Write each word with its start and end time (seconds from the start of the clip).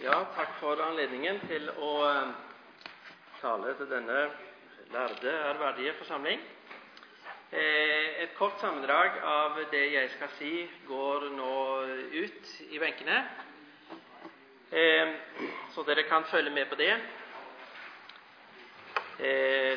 Ja, 0.00 0.14
takk 0.32 0.54
for 0.56 0.80
anledningen 0.80 1.42
til 1.44 1.66
å 1.76 1.88
eh, 2.08 2.28
tale 3.36 3.74
til 3.76 3.88
denne 3.90 4.20
lærde, 4.94 5.32
ærverdige 5.50 5.92
forsamling. 5.98 6.40
Eh, 7.52 8.22
et 8.24 8.32
kort 8.38 8.56
sammendrag 8.62 9.18
av 9.28 9.58
det 9.74 9.82
jeg 9.92 10.08
skal 10.14 10.30
si, 10.38 10.52
går 10.88 11.26
nå 11.34 11.56
ut 12.14 12.48
i 12.70 12.80
benkene, 12.80 13.18
eh, 14.72 15.12
så 15.74 15.84
dere 15.84 16.06
kan 16.08 16.24
følge 16.32 16.54
med 16.56 16.72
på 16.72 16.80
det. 16.80 16.94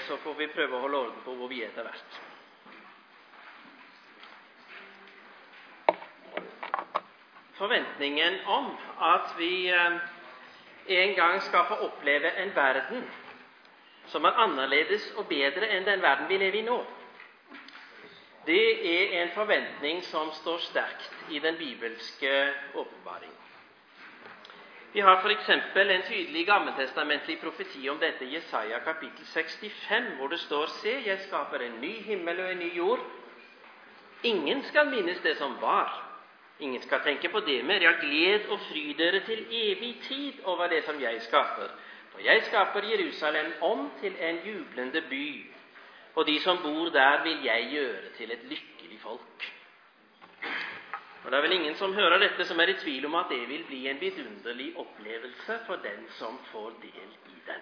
Så 0.08 0.16
får 0.24 0.38
vi 0.40 0.46
prøve 0.56 0.78
å 0.78 0.86
holde 0.86 1.00
orden 1.04 1.24
på 1.26 1.34
hvor 1.36 1.50
vi 1.52 1.58
er 1.66 1.74
etter 1.74 1.84
hvert. 1.84 2.22
Forventningen 7.60 8.40
om 8.48 8.72
at 9.04 9.36
vi 9.36 9.68
en 10.88 11.16
gang 11.16 11.42
skal 11.42 11.66
få 11.68 11.74
oppleve 11.88 12.32
en 12.44 12.56
verden 12.56 13.06
som 14.06 14.26
er 14.26 14.40
annerledes 14.44 15.06
og 15.18 15.28
bedre 15.28 15.70
enn 15.72 15.86
den 15.88 16.02
verden 16.02 16.28
vi 16.30 16.38
lever 16.38 16.60
i 16.60 16.66
nå. 16.68 16.80
Det 18.46 18.66
er 18.90 19.22
en 19.22 19.32
forventning 19.36 20.02
som 20.04 20.32
står 20.42 20.58
sterkt 20.58 21.32
i 21.32 21.40
den 21.40 21.56
bibelske 21.58 22.34
åpenbaring. 22.76 23.32
Vi 24.94 25.00
har 25.00 25.22
f.eks. 25.24 25.50
en 25.50 26.02
tydelig 26.08 26.46
gammeltestamentlig 26.46 27.40
profeti 27.42 27.90
om 27.90 27.98
dette 28.00 28.26
i 28.26 28.36
Jesaja 28.36 28.80
kapittel 28.80 29.26
65, 29.26 30.04
hvor 30.18 30.28
det 30.28 30.40
står 30.40 30.66
Se, 30.66 31.02
jeg 31.06 31.20
skaper 31.20 31.64
en 31.66 31.80
ny 31.82 31.94
himmel 32.04 32.40
og 32.40 32.52
en 32.52 32.60
ny 32.60 32.76
jord. 32.76 33.00
Ingen 34.24 34.64
skal 34.64 34.88
minnes 34.88 35.20
det 35.24 35.38
som 35.38 35.56
var, 35.62 36.13
Ingen 36.64 36.82
skal 36.82 37.02
tenke 37.04 37.30
på 37.30 37.40
det 37.44 37.58
mer. 37.68 37.84
Ja, 37.84 37.92
gled 38.00 38.48
og 38.54 38.60
fry 38.70 38.84
dere 38.98 39.20
til 39.28 39.42
evig 39.52 39.96
tid 40.08 40.44
over 40.44 40.68
det 40.72 40.84
som 40.86 41.02
jeg 41.02 41.22
skaper. 41.26 41.74
For 42.14 42.22
jeg 42.24 42.44
skaper 42.48 42.86
Jerusalem 42.88 43.52
om 43.62 43.90
til 44.02 44.16
en 44.20 44.40
jublende 44.46 45.02
by, 45.10 45.26
og 46.16 46.28
de 46.28 46.40
som 46.40 46.62
bor 46.64 46.90
der, 46.94 47.24
vil 47.24 47.44
jeg 47.44 47.68
gjøre 47.72 48.10
til 48.18 48.32
et 48.32 48.44
lykkelig 48.44 49.00
folk. 49.02 49.50
Og 51.24 51.32
Det 51.32 51.38
er 51.38 51.42
vel 51.42 51.52
ingen 51.52 51.76
som 51.76 51.94
hører 51.94 52.18
dette, 52.20 52.46
som 52.46 52.60
er 52.60 52.72
i 52.72 52.80
tvil 52.80 53.06
om 53.06 53.16
at 53.16 53.30
det 53.30 53.48
vil 53.50 53.64
bli 53.68 53.88
en 53.88 54.02
vidunderlig 54.02 54.74
opplevelse 54.78 55.60
for 55.68 55.76
den 55.76 56.08
som 56.20 56.40
får 56.52 56.70
del 56.82 57.12
i 57.32 57.40
den. 57.48 57.62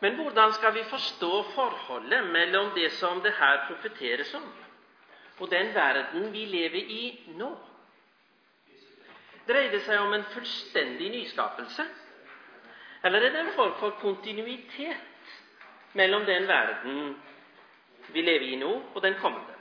Men 0.00 0.14
hvordan 0.14 0.52
skal 0.52 0.74
vi 0.74 0.82
forstå 0.90 1.42
forholdet 1.54 2.26
mellom 2.26 2.70
det 2.74 2.92
som 2.92 3.20
det 3.20 3.32
her 3.38 3.66
profeteres 3.68 4.34
om, 4.34 4.52
og 5.38 5.50
den 5.50 5.74
verden 5.74 6.32
vi 6.32 6.44
lever 6.44 6.92
i 6.98 7.02
nå? 7.38 7.48
Dreier 9.48 9.70
det 9.72 9.82
seg 9.86 10.00
om 10.02 10.12
en 10.12 10.26
fullstendig 10.34 11.10
nyskapelse? 11.14 11.86
Eller 13.04 13.22
er 13.22 13.32
det 13.32 13.40
en 13.40 13.54
form 13.56 13.76
for 13.80 13.96
kontinuitet 14.02 15.30
mellom 15.96 16.26
den 16.26 16.48
verden 16.48 17.14
vi 18.12 18.22
lever 18.22 18.52
i 18.52 18.58
nå, 18.60 18.72
og 18.94 19.02
den 19.02 19.16
kommende? 19.22 19.54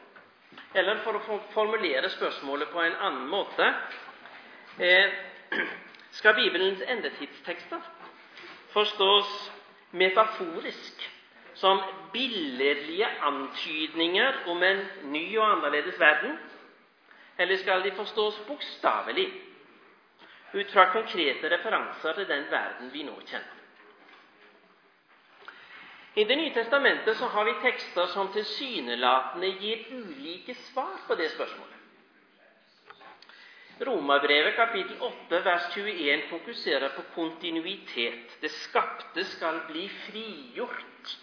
Eller 0.76 1.00
for 1.06 1.18
å 1.20 1.40
formulere 1.54 2.10
spørsmålet 2.10 2.72
på 2.74 2.82
en 2.82 2.98
annen 3.08 3.28
måte 3.32 3.68
eh, 4.84 5.14
Skal 6.18 6.36
Bibelens 6.36 6.82
endetidstekster 6.82 7.84
forstås 8.74 9.30
metaforisk 9.92 11.06
som 11.58 11.82
billedlige 12.14 13.08
antydninger 13.26 14.44
om 14.48 14.64
en 14.64 14.82
ny 15.12 15.26
og 15.38 15.52
annerledes 15.52 16.00
verden, 16.00 16.38
eller 17.38 17.58
skal 17.58 17.84
de 17.84 17.92
forstås 17.98 18.42
bokstavelig, 18.48 19.28
ut 20.54 20.72
fra 20.74 20.90
konkrete 20.94 21.50
referanser 21.58 22.14
til 22.14 22.28
den 22.30 22.46
verden 22.52 22.94
vi 22.94 23.04
nå 23.04 23.16
kjenner? 23.26 23.54
I 26.18 26.24
Det 26.26 26.38
nye 26.38 26.54
testamentet 26.54 27.18
så 27.18 27.28
har 27.30 27.46
vi 27.46 27.60
tekster 27.62 28.08
som 28.10 28.32
tilsynelatende 28.34 29.52
gir 29.62 29.84
ulike 29.94 30.56
svar 30.56 30.96
på 31.08 31.16
det 31.16 31.30
spørsmålet. 31.32 31.74
Romerbrevet 33.86 34.56
kapittel 34.56 34.98
8 35.02 35.44
vers 35.46 35.68
21 35.76 36.24
fokuserer 36.30 36.90
på 36.96 37.04
kontinuitet. 37.14 38.38
Det 38.42 38.50
skapte 38.52 39.24
skal 39.24 39.60
bli 39.68 39.86
frigjort 40.08 41.18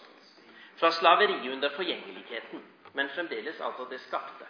fra 0.76 0.90
slaveri 0.90 1.50
under 1.52 1.70
forgjengeligheten, 1.76 2.62
men 2.92 3.08
fremdeles 3.14 3.60
altså 3.60 3.86
det 3.90 4.00
skapte. 4.00 4.44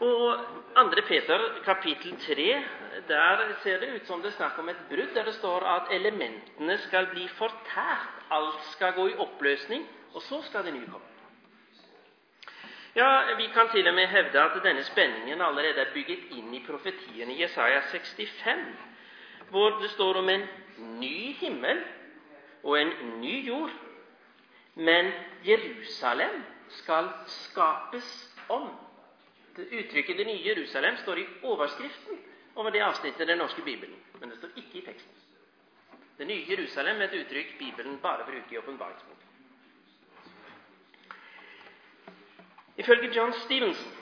Og 0.00 0.38
2. 0.74 1.02
Peter 1.08 1.38
kapittel 1.64 2.16
3, 2.20 2.64
der 3.08 3.42
ser 3.62 3.80
det 3.80 3.94
ut 3.94 4.06
som 4.06 4.22
det 4.22 4.32
er 4.32 4.36
snakk 4.36 4.58
om 4.58 4.68
et 4.68 4.80
brudd, 4.88 5.14
der 5.14 5.24
det 5.24 5.34
står 5.34 5.66
at 5.70 5.92
elementene 5.94 6.78
skal 6.78 7.06
bli 7.12 7.28
fortært, 7.28 8.24
alt 8.30 8.64
skal 8.72 8.92
gå 8.92 9.06
i 9.08 9.14
oppløsning, 9.14 9.86
og 10.14 10.22
så 10.22 10.42
skal 10.42 10.64
det 10.64 10.74
nye 10.74 10.90
komme. 10.90 11.06
Ja, 12.96 13.34
Vi 13.36 13.46
kan 13.46 13.68
til 13.68 13.88
og 13.88 13.94
med 13.94 14.06
hevde 14.06 14.40
at 14.40 14.62
denne 14.64 14.82
spenningen 14.82 15.40
allerede 15.40 15.80
er 15.80 15.94
bygget 15.94 16.30
inn 16.30 16.54
i 16.54 16.64
profetien 16.66 17.30
i 17.30 17.42
Jesaja 17.42 17.80
65, 17.80 18.60
hvor 19.50 19.78
det 19.82 19.90
står 19.90 20.14
om 20.16 20.28
en 20.28 20.46
ny 21.00 21.32
himmel 21.34 21.82
og 22.62 22.80
en 22.80 22.92
ny 23.20 23.46
jord, 23.46 23.70
men 24.74 25.12
Jerusalem 25.42 26.42
skal 26.68 27.08
skapes 27.26 28.30
om. 28.48 28.68
Det 29.56 29.62
uttrykket 29.70 30.16
'det 30.16 30.26
nye 30.26 30.42
Jerusalem' 30.54 30.96
står 30.96 31.18
i 31.18 31.26
overskriften 31.42 32.18
over 32.56 32.70
det 32.70 32.80
avsnittet 32.82 33.20
i 33.20 33.24
den 33.30 33.38
norske 33.38 33.62
bibelen, 33.62 33.96
men 34.20 34.30
det 34.30 34.38
står 34.38 34.48
ikke 34.56 34.78
i 34.78 34.84
teksten. 34.86 35.12
Det 36.18 36.26
nye 36.26 36.44
Jerusalem 36.48 36.96
er 37.00 37.04
et 37.04 37.14
uttrykk 37.26 37.58
Bibelen 37.58 37.98
bare 37.98 38.24
bruker 38.24 38.52
i 38.52 38.58
åpenbaringsboken. 38.58 39.28
Ifølge 42.76 43.14
John 43.16 43.32
Stevenson, 43.32 43.92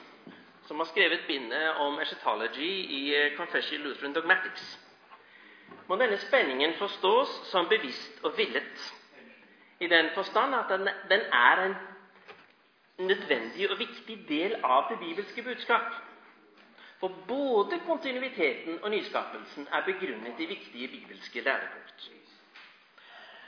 som 0.66 0.76
har 0.76 0.84
skrevet 0.84 1.20
bindet 1.26 1.68
om 1.76 2.00
eschatology 2.00 2.70
i 2.88 3.30
Confession 3.36 3.80
Lutheran 3.80 4.12
Dogmatics, 4.12 4.78
må 5.88 5.96
denne 5.96 6.18
spenningen 6.18 6.74
forstås 6.74 7.28
som 7.28 7.68
bevisst 7.68 8.24
og 8.24 8.38
villet 8.38 8.94
i 9.82 9.88
den 9.90 10.08
forstand 10.14 10.54
at 10.54 10.68
den, 10.70 10.88
den 11.10 11.20
er 11.32 11.64
en 11.66 11.74
nødvendig 13.06 13.70
og 13.70 13.78
viktig 13.78 14.16
del 14.28 14.54
av 14.64 14.88
det 14.90 14.98
bibelske 14.98 15.42
budskap. 15.42 15.88
For 17.00 17.14
både 17.28 17.80
kontinuiteten 17.86 18.78
og 18.82 18.90
nyskapelsen 18.90 19.68
er 19.72 19.82
begrunnet 19.86 20.38
i 20.40 20.46
viktige 20.46 20.88
bibelske 20.88 21.40
lærepunkt. 21.40 22.10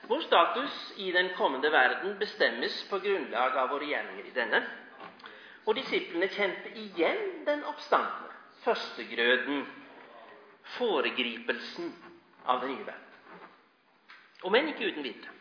Vår 0.08 0.20
status 0.20 0.92
i 0.96 1.12
den 1.12 1.28
kommende 1.36 1.72
verden 1.72 2.18
bestemmes 2.18 2.86
på 2.90 2.98
grunnlag 2.98 3.54
av 3.56 3.70
våre 3.70 3.86
gjerninger 3.88 4.26
i 4.26 4.34
denne. 4.34 4.60
Og 5.66 5.78
disiplene 5.78 6.28
kjente 6.28 6.74
igjen 6.76 7.22
den 7.46 7.62
oppstandende, 7.64 8.34
førstegrøden, 8.66 9.62
foregripelsen 10.76 11.94
av 12.44 12.60
den 12.60 12.74
nye 12.74 12.86
verden. 12.90 13.00
Om 14.44 14.58
enn 14.58 14.74
ikke 14.74 14.90
uten 14.90 15.06
videre. 15.06 15.33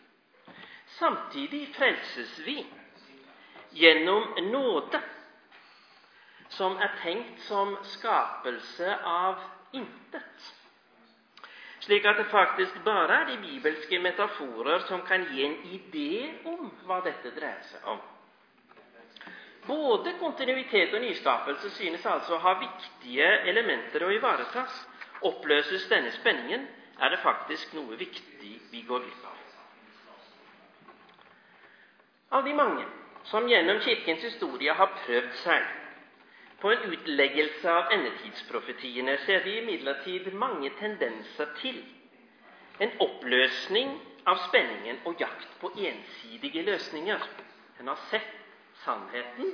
Samtidig 1.00 1.76
frelses 1.76 2.40
vi 2.46 2.66
gjennom 3.74 4.28
nåde, 4.52 5.00
som 6.54 6.76
er 6.78 6.92
tenkt 7.02 7.40
som 7.48 7.72
skapelse 7.96 8.92
av 9.09 9.40
intet. 9.74 10.52
Slik 11.84 12.06
at 12.06 12.20
det 12.22 12.28
faktisk 12.31 12.78
bare 12.86 13.16
er 13.24 13.26
de 13.31 13.40
bibelske 13.42 14.00
metaforer 14.00 14.86
som 14.88 15.02
kan 15.08 15.26
gi 15.34 15.42
en 15.48 15.58
idé 15.76 16.12
om 16.48 16.70
hva 16.86 17.02
dette 17.04 17.34
dreier 17.36 17.66
seg 17.72 17.90
om. 17.96 18.00
Både 19.66 20.14
kontinuitet 20.22 20.94
og 20.94 21.02
nyskapelse 21.04 21.74
synes 21.80 22.06
altså 22.06 22.38
å 22.38 22.44
ha 22.46 22.54
viktige 22.62 23.28
elementer 23.50 24.04
å 24.06 24.13
ivaretas. 24.13 24.78
Oppløses 25.24 25.88
denne 25.92 26.12
spenningen, 26.19 26.68
er 27.00 27.10
det 27.16 27.24
faktisk 27.24 27.74
noe 27.74 27.98
viktig 28.00 28.57
vi 28.72 28.81
går 28.88 29.07
glipp 29.07 29.25
av. 29.25 29.32
av 32.33 32.44
de 32.44 32.53
mange 32.57 32.85
som 33.30 33.45
gjennom 33.50 33.80
Kirkens 33.85 34.24
historie 34.25 34.74
har 34.75 34.89
prøvd 35.06 35.33
seg 35.44 35.68
på 36.63 36.71
en 36.71 36.85
utleggelse 36.95 37.68
av 37.69 37.91
endetidsprofetiene, 37.94 39.18
ser 39.25 39.44
vi 39.44 39.57
imidlertid 39.59 40.30
mange 40.39 40.71
tendenser 40.80 41.50
til 41.59 41.81
en 42.81 42.94
oppløsning 43.03 43.91
av 44.31 44.39
spenningen 44.47 45.01
og 45.09 45.19
jakt 45.19 45.57
på 45.62 45.74
ensidige 45.75 46.63
løsninger. 46.63 47.25
En 47.83 47.91
har 47.91 48.00
sett 48.09 48.31
sannheten, 48.86 49.51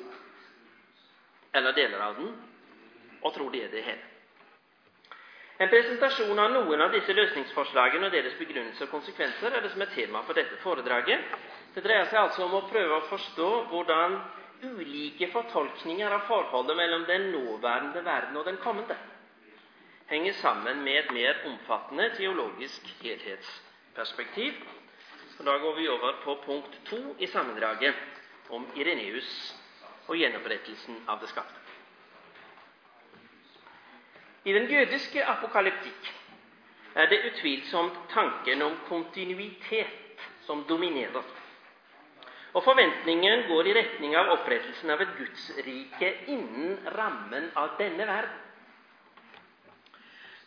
eller 1.58 1.74
deler 1.74 2.06
av 2.06 2.16
den, 2.22 2.32
og 3.26 3.34
tror 3.36 3.50
det 3.54 3.66
er 3.66 3.74
det 3.74 3.84
hele. 3.90 4.06
En 5.60 5.68
presentasjon 5.74 6.40
av 6.40 6.54
noen 6.54 6.86
av 6.86 6.94
disse 6.94 7.12
løsningsforslagene 7.12 8.08
og 8.08 8.14
deres 8.14 8.38
begrunnelse 8.40 8.86
og 8.86 8.94
konsekvenser 8.94 9.58
er 9.58 9.66
det 9.66 9.74
som 9.74 9.82
er 9.84 9.92
tema 9.92 10.22
for 10.24 10.38
dette 10.38 10.62
foredraget. 10.62 11.26
Det 11.80 11.86
dreier 11.88 12.10
seg 12.12 12.18
altså 12.20 12.44
om 12.44 12.58
å 12.58 12.66
prøve 12.68 12.96
å 12.98 13.06
forstå 13.08 13.46
hvordan 13.70 14.18
ulike 14.68 15.30
fortolkninger 15.32 16.12
av 16.12 16.26
forholdet 16.28 16.76
mellom 16.76 17.06
den 17.08 17.30
nåværende 17.32 18.02
verden 18.04 18.36
og 18.36 18.44
den 18.50 18.58
kommende 18.60 18.98
henger 20.10 20.36
sammen 20.42 20.82
med 20.84 20.98
et 21.00 21.14
mer 21.16 21.40
omfattende 21.48 22.10
teologisk 22.18 22.90
helhetsperspektiv. 23.00 24.60
Så 25.38 25.44
Da 25.48 25.56
går 25.64 25.76
vi 25.80 25.88
over 25.88 26.20
på 26.26 26.36
punkt 26.44 26.76
to 26.92 27.00
i 27.18 27.28
sammendraget 27.32 27.96
om 28.50 28.68
Ireneus 28.76 29.32
og 30.08 30.18
gjenopprettelsen 30.20 31.00
av 31.08 31.22
det 31.24 31.30
skapte. 31.32 31.60
I 34.44 34.52
den 34.52 34.68
jødiske 34.68 35.24
apokalyptikk 35.26 36.12
er 36.96 37.06
det 37.08 37.24
utvilsomt 37.32 38.04
tanken 38.12 38.62
om 38.68 38.78
kontinuitet 38.90 40.28
som 40.44 40.68
dominerer. 40.68 41.39
Og 42.58 42.64
forventningen 42.66 43.44
går 43.48 43.68
i 43.70 43.74
retning 43.78 44.16
av 44.18 44.32
opprettelsen 44.34 44.90
av 44.90 45.02
et 45.04 45.12
gudsrike 45.20 46.08
innen 46.34 46.78
rammen 46.96 47.50
av 47.62 47.76
denne 47.78 48.08
verden. 48.10 48.46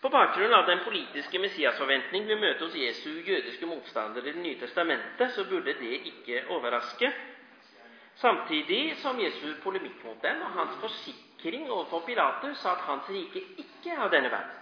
På 0.02 0.10
bakgrunn 0.10 0.54
av 0.56 0.64
den 0.66 0.80
politiske 0.82 1.38
messiasforventning 1.38 2.24
vi 2.26 2.34
møter 2.40 2.64
hos 2.66 2.74
Jesu 2.74 3.20
jødiske 3.22 3.68
motstandere 3.70 4.26
i 4.28 4.32
Det 4.34 4.42
nye 4.42 4.58
testamentet, 4.58 5.30
så 5.36 5.44
burde 5.46 5.76
det 5.78 6.00
ikke 6.10 6.40
overraske. 6.56 7.12
Samtidig 8.18 8.96
som 8.98 9.20
Jesu 9.22 9.52
polemikk 9.62 10.02
mot 10.04 10.18
dem 10.26 10.42
og 10.42 10.50
hans 10.58 10.74
forsikring 10.82 11.70
overfor 11.70 12.02
Pilatus 12.06 12.66
at 12.66 12.82
hans 12.88 13.06
rike 13.14 13.44
ikke 13.62 13.94
er 13.94 14.02
av 14.02 14.10
denne 14.12 14.30
verden, 14.34 14.58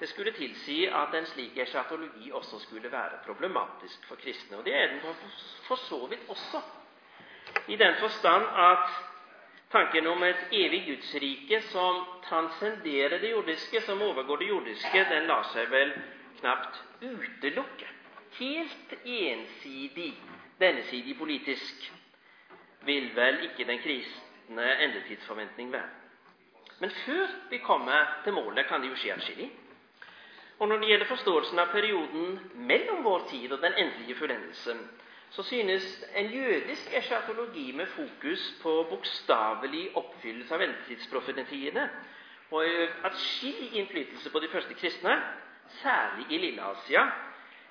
det 0.00 0.08
skulle 0.08 0.32
tilsi 0.32 0.84
at 0.86 1.14
en 1.14 1.26
slik 1.26 1.58
eschatologi 1.58 2.32
også 2.32 2.58
skulle 2.58 2.92
være 2.92 3.20
problematisk 3.26 4.06
for 4.08 4.16
kristne. 4.16 4.58
Og 4.58 4.64
det 4.64 4.74
er 4.74 4.86
den 4.86 5.00
for 5.68 5.76
så 5.76 6.06
vidt 6.06 6.28
også, 6.28 6.62
i 7.68 7.76
den 7.76 7.94
forstand 8.00 8.44
at 8.58 8.88
tanken 9.72 10.06
om 10.06 10.22
et 10.22 10.46
evig 10.52 10.84
gudsrike 10.86 11.60
som 11.70 12.04
transcenderer 12.28 13.18
det 13.18 13.30
jordiske, 13.30 13.80
som 13.80 14.02
overgår 14.02 14.36
det 14.36 14.48
jordiske, 14.48 15.06
den 15.10 15.26
lar 15.26 15.42
seg 15.52 15.70
vel 15.70 15.92
knapt 16.40 16.82
utelukke. 17.02 17.88
Helt 18.38 18.94
ensidig, 19.04 20.12
dennesidig 20.60 21.18
politisk, 21.18 21.90
vil 22.84 23.10
vel 23.16 23.44
ikke 23.48 23.66
den 23.66 23.78
kristne 23.82 24.70
endetidsforventning 24.84 25.72
være. 25.72 25.90
Men 26.80 26.90
før 26.90 27.26
vi 27.50 27.58
kommer 27.58 28.20
til 28.24 28.32
målet, 28.32 28.66
kan 28.66 28.82
det 28.82 28.90
jo 28.90 28.98
skje 28.98 29.14
atskillig. 29.14 29.50
Og 30.58 30.68
når 30.68 30.76
det 30.78 30.88
gjelder 30.88 31.08
forståelsen 31.10 31.58
av 31.58 31.70
perioden 31.72 32.36
mellom 32.70 33.00
vår 33.04 33.24
tid 33.30 33.52
og 33.56 33.62
den 33.64 33.74
endelige 33.80 34.14
fullendelse, 34.18 34.76
så 35.34 35.42
synes 35.42 35.86
en 36.14 36.28
jødisk 36.30 36.92
eschatologi 36.94 37.72
med 37.72 37.86
fokus 37.90 38.44
på 38.62 38.74
bokstavelig 38.90 39.88
oppfyllelse 39.98 40.54
av 40.54 40.62
endetidsprofetiene 40.62 41.88
og 42.54 42.68
atskillig 43.08 43.72
innflytelse 43.80 44.30
på 44.30 44.42
de 44.44 44.48
første 44.52 44.74
kristne, 44.78 45.16
særlig 45.82 46.26
i 46.30 46.38
Lille-Asia. 46.44 47.02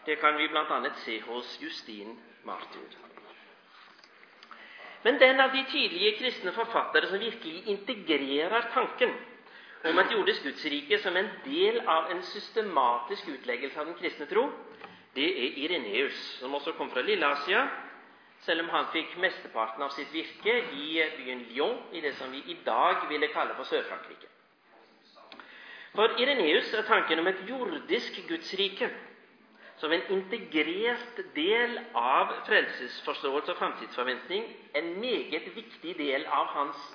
Det 0.05 0.17
kan 0.19 0.35
vi 0.37 0.47
bl.a. 0.51 0.81
se 1.05 1.21
hos 1.23 1.53
Justin 1.63 2.17
Martyr. 2.43 2.99
Men 5.03 5.19
den 5.19 5.39
av 5.39 5.51
de 5.55 5.63
tidlige 5.71 6.17
kristne 6.19 6.51
forfattere 6.55 7.07
som 7.07 7.19
virkelig 7.19 7.63
integrerer 7.67 8.67
tanken 8.73 9.15
om 9.91 9.99
et 9.99 10.11
jordisk 10.15 10.43
gudsrike 10.47 10.97
som 11.03 11.17
en 11.19 11.27
del 11.43 11.81
av 11.91 12.11
en 12.13 12.21
systematisk 12.23 13.27
utleggelse 13.35 13.79
av 13.81 13.89
den 13.89 13.97
kristne 13.99 14.27
tro, 14.31 14.45
det 15.15 15.25
er 15.27 15.57
Ireneus, 15.65 16.19
som 16.39 16.55
også 16.55 16.71
kom 16.77 16.89
fra 16.93 17.03
Lille-Asia, 17.05 17.65
selv 18.45 18.63
om 18.63 18.69
han 18.73 18.87
fikk 18.95 19.17
mesteparten 19.21 19.83
av 19.85 19.91
sitt 19.95 20.11
virke 20.15 20.55
i 20.79 21.03
byen 21.17 21.43
Lyon, 21.49 21.77
i 21.95 22.01
det 22.03 22.13
som 22.17 22.31
vi 22.33 22.41
i 22.51 22.55
dag 22.65 23.03
ville 23.11 23.29
kalle 23.35 23.55
for 23.59 23.67
Sør-Frankrike. 23.69 24.29
For 25.93 26.15
Ireneus 26.19 26.71
er 26.73 26.87
tanken 26.87 27.19
om 27.21 27.27
et 27.29 27.43
jordisk 27.47 28.17
gudsrike 28.27 28.89
som 29.77 29.91
en 29.93 30.05
integrert 30.15 31.19
del 31.35 31.75
av 31.97 32.31
frelsesforståelse 32.47 33.51
og 33.53 33.59
framtidsforventning 33.59 34.47
en 34.79 34.93
meget 35.01 35.51
viktig 35.55 35.95
del 35.99 36.25
av 36.25 36.49
hans 36.55 36.87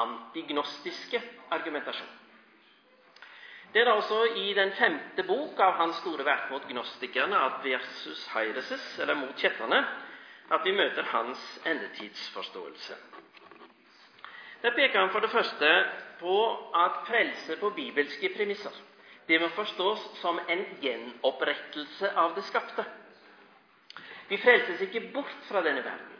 antignostiske 0.00 1.20
argumentasjon. 1.54 2.19
Det 3.72 3.80
er 3.80 3.84
da 3.86 3.92
også 3.94 4.24
i 4.36 4.52
den 4.56 4.72
femte 4.74 5.22
bok 5.26 5.60
av 5.62 5.76
hans 5.78 6.00
store 6.02 6.24
verk 6.26 6.48
mot 6.50 6.64
gnostikerne, 6.66 7.38
Adversus 7.38 8.24
Heireses, 8.32 8.86
eller 8.98 9.14
mot 9.20 9.36
kjetterne, 9.38 9.78
at 10.50 10.64
vi 10.66 10.72
møter 10.74 11.06
hans 11.12 11.44
endetidsforståelse. 11.70 12.96
Der 14.64 14.74
peker 14.74 14.98
han 15.04 15.12
for 15.14 15.22
det 15.22 15.30
første 15.30 15.70
på 16.18 16.34
at 16.82 16.98
frelse 17.06 17.56
på 17.60 17.70
bibelske 17.78 18.32
premisser 18.36 18.74
det 19.30 19.38
må 19.40 19.46
forstås 19.54 20.00
som 20.18 20.40
en 20.50 20.64
gjenopprettelse 20.82 22.08
av 22.18 22.32
det 22.34 22.42
skapte. 22.48 22.82
Vi 24.28 24.38
frelses 24.42 24.80
ikke 24.88 25.04
bort 25.14 25.36
fra 25.46 25.62
denne 25.62 25.84
verden, 25.86 26.16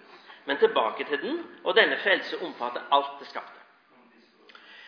men 0.47 0.61
tilbake 0.62 1.05
til 1.08 1.19
den, 1.25 1.41
og 1.64 1.75
denne 1.75 1.99
frelse 2.05 2.38
omfatter 2.47 2.87
alt 2.94 3.17
det 3.19 3.26
skapte. 3.32 3.58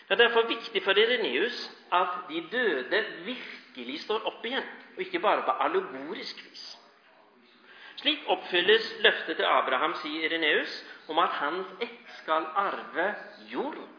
Det 0.06 0.14
er 0.14 0.22
derfor 0.22 0.46
viktig 0.52 0.84
for 0.86 0.94
Ireneus 0.98 1.64
at 1.92 2.08
de 2.28 2.40
døde 2.52 3.04
virkelig 3.24 4.00
står 4.00 4.24
opp 4.30 4.44
igjen, 4.48 4.68
og 4.96 5.02
ikke 5.04 5.20
bare 5.20 5.44
på 5.46 5.54
allegorisk 5.66 6.44
vis. 6.50 6.64
Slik 8.00 8.22
oppfylles 8.32 8.86
løftet 9.04 9.36
til 9.36 9.46
Abraham, 9.46 9.94
sier 10.00 10.24
Ireneus, 10.26 10.72
om 11.12 11.18
at 11.22 11.34
hans 11.38 11.74
ett 11.84 12.14
skal 12.22 12.48
arve 12.56 13.10
jorden. 13.52 13.90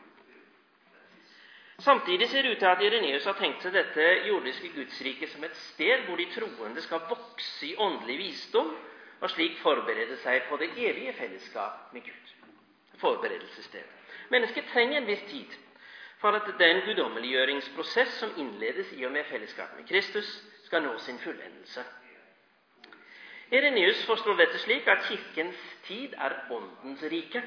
Samtidig 1.80 2.30
ser 2.30 2.42
det 2.42 2.52
ut 2.52 2.58
til 2.62 2.70
at 2.72 2.82
Ireneus 2.82 3.26
har 3.28 3.38
tenkt 3.38 3.64
seg 3.64 3.74
dette 3.76 4.04
jordiske 4.28 4.70
gudsriket 4.76 5.32
som 5.32 5.44
et 5.44 5.56
sted 5.70 6.06
hvor 6.08 6.18
de 6.20 6.28
troende 6.34 6.82
skal 6.86 7.06
vokse 7.10 7.68
i 7.68 7.76
åndelig 7.76 8.18
visdom, 8.18 8.74
og 9.22 9.32
slik 9.32 9.58
forberede 9.64 10.18
seg 10.24 10.48
på 10.50 10.58
det 10.60 10.72
evige 10.78 11.14
fellesskap 11.18 11.94
med 11.94 12.04
Gud. 12.06 12.34
Forberedelsessted. 13.02 13.86
Mennesket 14.32 14.68
trenger 14.72 15.00
en 15.00 15.08
viss 15.08 15.24
tid 15.30 15.56
for 16.24 16.32
at 16.40 16.46
den 16.60 16.78
guddommeliggjøringsprosess 16.86 18.14
som 18.20 18.30
innledes 18.40 18.92
i 18.96 19.04
og 19.06 19.12
med 19.12 19.26
fellesskapet 19.28 19.76
med 19.82 19.88
Kristus, 19.90 20.30
skal 20.64 20.86
nå 20.86 20.94
sin 21.04 21.18
fullendelse. 21.20 21.84
Erenius 23.52 24.06
forstår 24.08 24.40
dette 24.40 24.62
slik 24.64 24.88
at 24.88 25.04
Kirkens 25.10 25.60
tid 25.90 26.16
er 26.28 26.38
Åndens 26.56 27.04
rike. 27.12 27.44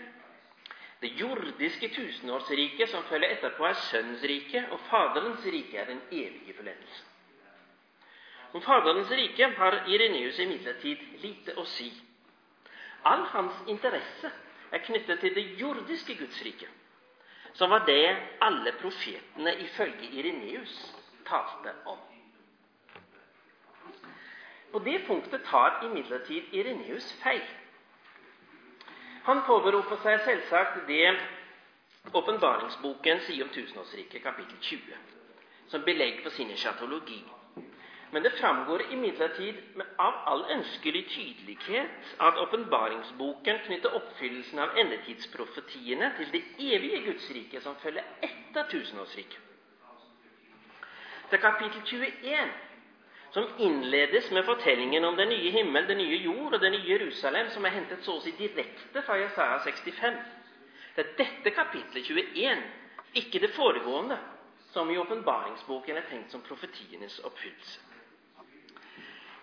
Det 1.01 1.15
jordiske 1.23 1.89
tusenårsriket 1.97 2.93
som 2.93 3.09
følger 3.09 3.33
etterpå, 3.39 3.65
er 3.65 3.81
Sønnens 3.89 4.23
rike, 4.29 4.67
og 4.71 4.81
Faderens 4.91 5.49
rike 5.57 5.79
er 5.81 5.89
den 5.95 6.03
evige 6.13 6.55
fullendelse. 6.61 7.05
Om 8.53 8.63
Faderens 8.63 9.11
rike 9.11 9.53
har 9.57 9.83
Irenius 9.89 10.39
imidlertid 10.45 11.01
lite 11.25 11.57
å 11.57 11.65
si. 11.65 11.89
All 13.09 13.25
hans 13.33 13.65
interesse 13.73 14.31
er 14.73 14.85
knyttet 14.85 15.21
til 15.25 15.35
det 15.35 15.53
jordiske 15.61 16.21
Guds 16.21 16.45
rike 16.45 16.69
som 17.57 17.71
var 17.71 17.87
det 17.87 18.17
alle 18.41 18.73
profetene 18.81 19.55
ifølge 19.65 20.11
Ireneus 20.13 20.75
talte 21.27 21.73
om. 21.89 21.99
På 24.73 24.83
det 24.85 24.99
punktet 25.07 25.45
tar 25.49 25.81
imidlertid 25.87 26.53
Ireneus 26.53 27.07
feil. 27.23 27.47
Han 29.25 29.41
påberoper 29.47 29.99
seg 30.05 30.21
selvsagt 30.27 30.85
det 30.91 31.17
åpenbaringsboken 32.13 33.25
sier 33.27 33.47
om 33.47 33.55
tusenårsriket, 33.55 34.23
kapittel 34.23 34.61
20, 34.61 35.01
som 35.73 35.83
belegg 35.89 36.21
for 36.23 36.31
sin. 36.37 36.53
Men 38.11 38.23
det 38.23 38.31
framgår 38.31 38.83
imidlertid 38.93 39.55
av 39.99 40.15
all 40.31 40.45
ønskelig 40.55 41.03
tydelighet 41.11 42.13
at 42.23 42.39
åpenbaringsboken 42.39 43.59
knytter 43.67 43.97
oppfyllelsen 43.99 44.61
av 44.63 44.77
endetidsprofetiene 44.79 46.13
til 46.19 46.31
det 46.37 46.43
evige 46.69 47.01
Guds 47.09 47.27
rike 47.35 47.61
som 47.65 47.75
følger 47.83 48.07
etter 48.29 48.69
tusenårsriket. 48.71 49.41
Det 51.31 51.41
er 51.41 51.43
kapittel 51.43 51.83
21 51.91 52.55
som 53.35 53.49
innledes 53.59 54.31
med 54.31 54.47
fortellingen 54.47 55.05
om 55.05 55.17
den 55.19 55.29
nye 55.29 55.51
himmel, 55.51 55.89
den 55.91 55.99
nye 55.99 56.21
jord 56.23 56.55
og 56.55 56.61
det 56.63 56.71
nye 56.73 56.87
Jerusalem, 56.93 57.51
som 57.51 57.67
er 57.67 57.75
hentet 57.75 58.07
så 58.07 58.15
å 58.17 58.23
si 58.25 58.33
direkte 58.39 59.03
fra 59.03 59.19
Jesaja 59.19 59.59
65. 59.67 60.21
Det 60.97 61.03
er 61.05 61.11
dette 61.19 61.53
kapittelet 61.59 62.07
21, 62.07 62.63
ikke 63.21 63.43
det 63.43 63.51
foregående, 63.59 64.17
som 64.73 64.89
i 64.91 64.97
åpenbaringsboken 65.03 65.99
er 66.01 66.07
tenkt 66.09 66.33
som 66.33 66.47
profetienes 66.47 67.19
oppfyllelse. 67.27 67.86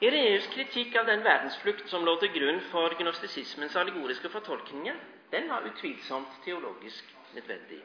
Ireneus 0.04 0.48
kritikk 0.52 0.98
av 1.00 1.06
den 1.08 1.22
verdensflukt 1.24 1.88
som 1.88 2.04
lå 2.04 2.18
til 2.20 2.32
grunn 2.36 2.58
for 2.74 2.92
gnostisismens 3.00 3.76
allegoriske 3.80 4.28
fortolkninger, 4.34 4.98
den 5.32 5.48
var 5.48 5.64
utvilsomt 5.70 6.34
teologisk 6.44 7.14
nødvendig. 7.38 7.80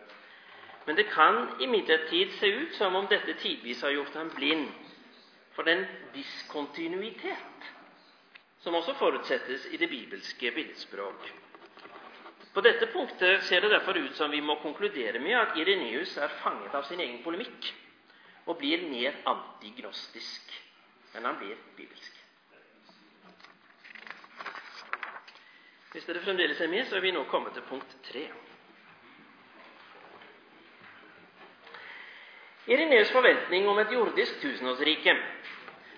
Men 0.88 0.98
det 0.98 1.04
kan 1.12 1.38
imidlertid 1.62 2.34
se 2.40 2.50
ut 2.64 2.75
som 2.75 2.96
om 2.98 3.06
dette 3.12 3.37
tidvis 3.38 3.84
har 3.87 3.94
gjort 3.94 4.18
ham 4.18 4.32
blind 4.34 4.66
for 5.54 5.68
den 5.68 5.84
diskontinuitet 6.16 7.70
som 8.66 8.75
også 8.75 8.96
forutsettes 8.98 9.68
i 9.70 9.78
det 9.78 9.90
bibelske 9.92 10.50
billedspråk. 10.58 11.30
På 12.54 12.64
dette 12.66 12.88
punktet 12.96 13.44
ser 13.46 13.62
det 13.62 13.70
derfor 13.76 13.98
ut 14.00 14.16
som 14.18 14.32
vi 14.34 14.40
må 14.42 14.58
konkludere 14.64 15.22
med 15.22 15.38
at 15.38 15.54
Ireneus 15.60 16.16
er 16.18 16.34
fanget 16.42 16.75
av 16.75 16.88
sin 16.90 17.00
egen 17.04 17.22
polemikk, 17.22 17.75
og 18.50 18.58
blir 18.58 18.88
mer 18.90 19.20
antignostisk. 19.28 20.64
Men 21.12 21.25
han 21.25 21.38
blir 21.38 21.57
bibelsk. 21.77 22.12
Hvis 25.93 26.05
dere 26.05 26.21
fremdeles 26.21 26.61
er 26.61 26.69
med, 26.69 26.85
så 26.87 26.97
er 26.97 27.00
vi 27.00 27.15
nå 27.17 27.25
kommet 27.31 27.57
til 27.57 27.65
punkt 27.69 27.97
tre. 28.11 28.27
Ireneus 32.69 33.11
forventning 33.12 33.69
om 33.69 33.79
et 33.81 33.93
jordisk 33.93 34.41
tusenårsrike 34.43 35.15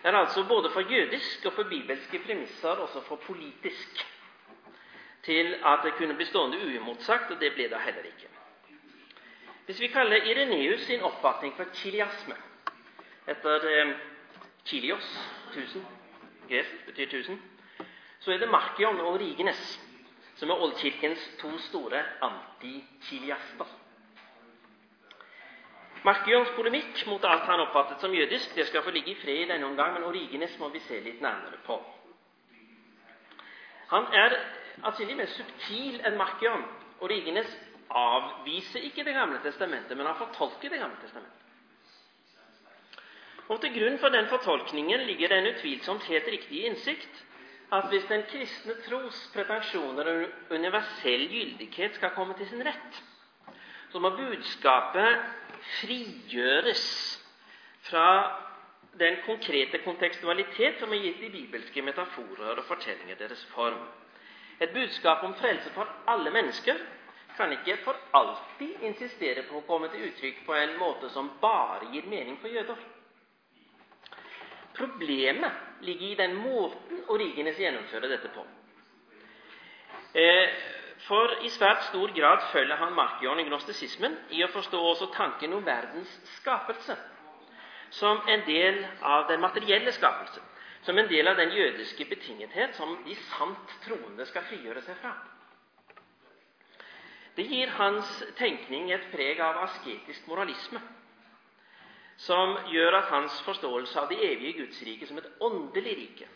er 0.04 0.16
altså 0.16 0.44
både 0.48 0.70
for 0.70 0.80
jødisk 0.80 1.46
og 1.46 1.52
for 1.52 1.68
bibelske 1.68 2.18
premisser 2.26 2.68
også 2.68 3.02
for 3.08 3.16
politisk 3.16 4.04
til 5.24 5.54
at 5.66 5.80
det 5.84 5.94
kunne 5.98 6.14
bli 6.16 6.24
stående 6.24 6.58
uimotsagt, 6.64 7.30
og 7.30 7.40
det 7.40 7.52
ble 7.54 7.66
det 7.68 7.80
heller 7.80 8.06
ikke. 8.08 8.28
Hvis 9.66 9.80
vi 9.80 9.86
kaller 9.92 10.16
Ireneus 10.16 10.80
sin 10.80 11.02
oppfatning 11.02 11.56
for 11.56 11.68
kiliasme, 11.74 12.36
etter 13.28 13.66
eh, 13.68 13.92
kilios, 14.64 15.06
tusen, 15.54 15.86
gresk 16.48 16.86
betyr 16.86 17.10
tusen, 17.10 17.38
så 18.20 18.32
er 18.32 18.38
det 18.38 18.50
Markion 18.50 19.00
og 19.00 19.20
Rigenes 19.20 19.62
som 20.40 20.50
er 20.50 20.62
oldkirkens 20.64 21.20
to 21.40 21.50
store 21.68 22.00
antikiliaster. 22.24 23.68
Markions 26.04 26.52
polemikk 26.56 27.02
mot 27.10 27.24
alt 27.28 27.44
han 27.44 27.60
oppfattet 27.66 28.00
som 28.00 28.14
jødisk, 28.16 28.54
det 28.56 28.66
skal 28.70 28.84
få 28.86 28.92
ligge 28.94 29.12
i 29.12 29.18
fred 29.20 29.42
i 29.42 29.48
denne 29.50 29.66
omgang, 29.68 29.92
men 29.94 30.06
Origenes 30.08 30.54
må 30.58 30.70
vi 30.72 30.80
se 30.86 31.00
litt 31.04 31.20
nærmere 31.20 31.60
på. 31.66 31.76
Han 33.90 34.08
er 34.16 34.38
atskillig 34.88 35.18
mer 35.18 35.28
subtil 35.34 36.00
enn 36.06 36.16
Markion. 36.16 36.64
Origenes 37.04 37.52
avviser 37.90 38.86
ikke 38.86 39.04
Det 39.04 39.14
gamle 39.14 39.42
testamentet, 39.44 39.96
men 39.96 40.06
han 40.06 40.16
fortolker 40.16 40.70
Det 40.70 40.80
gamle 40.80 40.96
testamentet. 41.02 41.39
Og 43.50 43.58
Til 43.60 43.72
grunn 43.74 43.96
for 43.98 44.12
den 44.14 44.28
fortolkningen 44.30 45.00
ligger 45.08 45.32
den 45.32 45.48
utvilsomt 45.50 46.04
helt 46.06 46.26
riktige 46.30 46.68
innsikt 46.70 47.22
at 47.74 47.88
hvis 47.90 48.04
den 48.10 48.22
kristne 48.30 48.76
tros 48.84 49.16
pretensjoner 49.34 50.10
og 50.12 50.52
universell 50.54 51.24
gyldighet 51.32 51.96
skal 51.98 52.12
komme 52.14 52.36
til 52.38 52.46
sin 52.50 52.62
rett, 52.66 53.00
så 53.90 53.98
må 54.04 54.12
budskapet 54.14 55.24
frigjøres 55.80 56.84
fra 57.88 58.06
den 59.02 59.18
konkrete 59.26 59.82
kontekstualitet 59.84 60.78
som 60.82 60.94
er 60.94 61.02
gitt 61.08 61.26
i 61.26 61.32
bibelske 61.34 61.82
metaforer 61.82 62.54
og 62.62 62.64
fortellinger 62.70 63.18
deres 63.24 63.42
form. 63.54 63.82
Et 64.60 64.70
budskap 64.74 65.26
om 65.26 65.34
frelse 65.42 65.74
for 65.74 65.90
alle 66.14 66.30
mennesker 66.38 66.78
kan 67.36 67.52
ikke 67.58 67.80
for 67.82 67.98
alltid 68.14 68.86
insistere 68.92 69.42
på 69.50 69.58
å 69.58 69.66
komme 69.66 69.90
til 69.90 70.06
uttrykk 70.10 70.42
på 70.46 70.54
en 70.62 70.78
måte 70.78 71.10
som 71.10 71.34
bare 71.42 71.90
gir 71.94 72.06
mening 72.06 72.38
for 72.42 72.50
jøder. 72.50 72.78
Problemet 74.74 75.52
ligger 75.80 76.06
i 76.06 76.14
den 76.14 76.36
måten 76.36 77.04
Origenes 77.08 77.58
gjennomfører 77.58 78.12
dette 78.12 78.30
på. 78.34 78.44
Eh, 80.14 80.52
for 81.06 81.32
i 81.44 81.50
svært 81.54 81.86
stor 81.88 82.12
grad 82.16 82.44
følger 82.52 82.76
han 82.76 82.92
Markion 82.94 83.40
i 83.40 83.46
gnostisismen 83.48 84.16
i 84.36 84.42
å 84.44 84.50
forstå 84.52 84.80
også 84.90 85.10
tanken 85.14 85.54
om 85.56 85.64
verdens 85.66 86.12
skapelse 86.36 86.96
som 87.90 88.20
en 88.28 88.44
del 88.46 88.84
av 89.02 89.26
den 89.28 89.40
materielle 89.42 89.92
skapelse, 89.92 90.40
som 90.86 90.98
en 90.98 91.08
del 91.10 91.28
av 91.28 91.36
den 91.36 91.50
jødiske 91.50 92.06
betingethet 92.06 92.76
som 92.78 92.92
de 93.04 93.16
sant 93.32 93.74
troende 93.84 94.26
skal 94.28 94.46
frigjøre 94.46 94.82
seg 94.86 95.00
fra. 95.00 95.16
Det 97.34 97.46
gir 97.50 97.72
hans 97.78 98.08
tenkning 98.38 98.92
et 98.92 99.10
preg 99.10 99.40
av 99.42 99.58
asketisk 99.64 100.26
moralisme 100.30 100.82
som 102.20 102.52
gjør 102.68 102.96
at 102.98 103.06
hans 103.14 103.38
forståelse 103.46 103.96
av 104.02 104.10
det 104.10 104.18
evige 104.26 104.58
Guds 104.60 104.80
rike 104.84 105.06
som 105.08 105.18
et 105.20 105.28
åndelig 105.46 105.94
rike, 105.96 106.26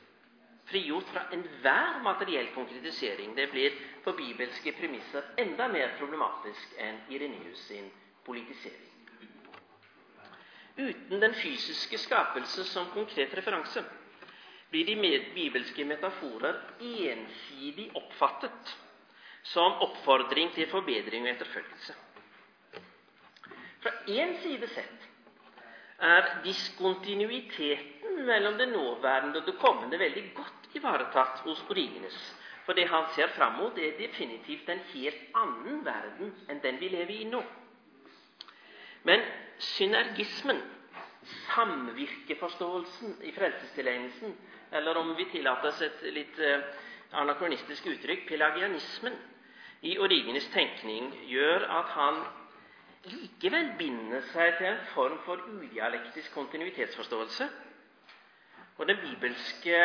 frigjort 0.70 1.10
fra 1.12 1.26
enhver 1.36 1.98
materiell 2.06 2.48
konkretisering, 2.54 3.34
det 3.36 3.50
blir 3.52 3.74
på 4.04 4.14
bibelske 4.16 4.72
premisser 4.78 5.26
enda 5.42 5.66
mer 5.68 5.92
problematisk 5.98 6.72
enn 6.80 7.02
Ireneus 7.12 7.66
sin 7.68 7.90
politisering. 8.24 8.90
Uten 10.80 11.20
den 11.22 11.36
fysiske 11.38 12.00
skapelse 12.02 12.64
som 12.66 12.88
konkret 12.96 13.36
referanse 13.38 13.84
blir 14.72 14.88
de 14.88 14.96
bibelske 15.36 15.84
metaforer 15.86 16.56
ensidig 16.82 17.90
oppfattet 18.00 18.72
som 19.52 19.76
oppfordring 19.84 20.48
til 20.56 20.66
forbedring 20.72 21.28
og 21.28 21.34
etterfølgelse. 21.36 21.94
Fra 23.84 23.92
én 24.08 24.32
side 24.40 24.66
sett 24.72 25.10
er 25.98 26.30
diskontinuiteten 26.44 28.26
mellom 28.26 28.58
det 28.58 28.68
nåværende 28.68 29.40
og 29.40 29.46
det 29.46 29.58
kommende 29.58 29.98
veldig 29.98 30.24
godt 30.34 30.74
ivaretatt 30.74 31.44
hos 31.44 31.64
Origenes. 31.70 32.18
For 32.64 32.72
det 32.72 32.88
han 32.88 33.04
ser 33.14 33.28
fram 33.36 33.52
mot, 33.52 33.78
er 33.78 33.98
definitivt 33.98 34.68
en 34.68 34.80
helt 34.94 35.36
annen 35.36 35.84
verden 35.84 36.32
enn 36.48 36.62
den 36.62 36.80
vi 36.80 36.88
lever 36.88 37.12
i 37.12 37.28
nå. 37.28 37.42
Men 39.04 39.20
synergismen, 39.58 40.62
samvirkeforståelsen 41.54 43.18
i 43.22 43.32
frelsestilegnelsen, 43.32 44.32
eller 44.72 44.96
om 44.96 45.12
vi 45.16 45.28
tillater 45.30 45.68
oss 45.68 45.82
et 45.84 46.02
litt 46.12 46.38
eh, 46.40 46.64
anakronistisk 47.12 47.86
uttrykk, 47.92 48.26
pelagianismen, 48.28 49.16
i 49.84 49.98
Origenes 50.00 50.46
tenkning 50.54 51.10
gjør 51.28 51.66
at 51.68 51.92
han 51.92 52.22
likevel 53.12 53.73
binder 53.78 54.23
seg 54.32 54.56
til 54.58 54.68
en 54.70 54.80
form 54.94 55.18
for 55.26 55.42
udialektisk 55.50 56.32
kontinuitetsforståelse. 56.34 57.49
Og 58.78 58.88
den 58.88 59.00
bibelske 59.02 59.78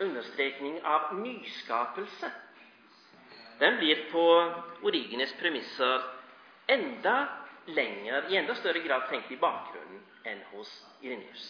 understrekning 0.00 0.80
av 0.84 1.12
nyskapelse 1.20 2.30
den 3.60 3.78
blir 3.80 4.02
på 4.10 4.22
Origenes 4.84 5.30
premisser 5.40 6.02
enda 6.68 7.14
lenger, 7.72 8.26
i 8.28 8.36
enda 8.36 8.54
større 8.58 8.82
grad 8.84 9.06
tenkt 9.08 9.30
i 9.32 9.38
bakgrunnen 9.40 10.02
enn 10.28 10.42
hos 10.50 10.68
Ireneus. 11.00 11.46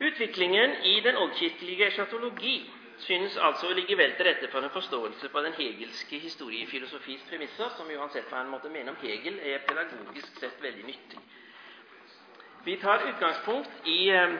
Utviklingen 0.00 0.74
i 0.88 0.96
den 1.04 1.16
oldkirkelige 1.20 1.86
eschatologi 1.92 2.56
synes 3.00 3.36
altså 3.36 3.68
å 3.68 3.74
ligge 3.76 3.96
vel 3.96 4.12
til 4.16 4.26
rette 4.26 4.48
for 4.52 4.64
en 4.64 4.72
forståelse 4.72 5.28
på 5.32 5.42
den 5.44 5.54
hegelske 5.56 6.18
historiefilosofis 6.22 7.22
premisser, 7.28 7.72
som 7.76 7.90
uansett 7.90 8.28
hva 8.30 8.42
en 8.44 8.52
måtte 8.52 8.72
mene 8.72 8.92
om 8.92 8.98
Hegel, 9.02 9.38
er 9.40 9.64
pedagogisk 9.66 10.40
sett 10.40 10.62
veldig 10.62 10.84
nyttig. 10.86 11.20
Vi 12.64 12.76
tar 12.76 13.06
utgangspunkt 13.08 13.88
i 13.88 14.10
eh, 14.12 14.36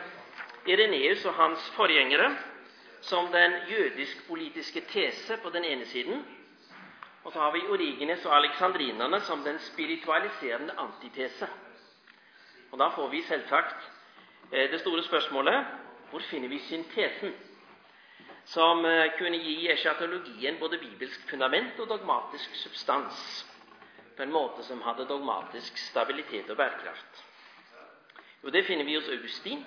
Ireneus 0.68 1.24
og 1.24 1.34
hans 1.38 1.70
forgjengere 1.76 2.28
som 3.00 3.30
den 3.32 3.54
jødisk-politiske 3.70 4.84
tese 4.92 5.38
på 5.42 5.50
den 5.50 5.64
ene 5.64 5.86
siden, 5.88 6.24
og 7.24 7.32
så 7.32 7.38
har 7.40 7.52
vi 7.52 7.66
Origenes 7.68 8.24
og 8.26 8.36
alexandrinerne 8.36 9.20
som 9.20 9.44
den 9.44 9.58
spiritualiserende 9.58 10.76
antitese. 10.78 11.48
Og 12.72 12.78
Da 12.78 12.88
får 12.88 13.08
vi 13.08 13.22
selvsagt 13.22 13.90
eh, 14.52 14.70
det 14.70 14.80
store 14.80 15.02
spørsmålet 15.02 15.64
hvor 16.10 16.20
finner 16.30 16.48
vi 16.48 16.58
syntesen? 16.58 17.32
Som 18.44 18.84
eh, 18.84 19.12
kunne 19.18 19.36
gi 19.36 19.68
eschatologien 19.70 20.58
både 20.58 20.78
bibelsk 20.78 21.28
fundament 21.30 21.78
og 21.80 21.88
dogmatisk 21.88 22.54
substans 22.54 23.46
på 24.16 24.22
en 24.22 24.32
måte 24.32 24.64
som 24.66 24.82
hadde 24.82 25.08
dogmatisk 25.08 25.78
stabilitet 25.78 26.50
og 26.50 26.56
bærekraft. 26.56 27.24
Jo, 28.42 28.48
Det 28.50 28.66
finner 28.66 28.84
vi 28.84 28.94
hos 28.94 29.08
Augustin 29.08 29.66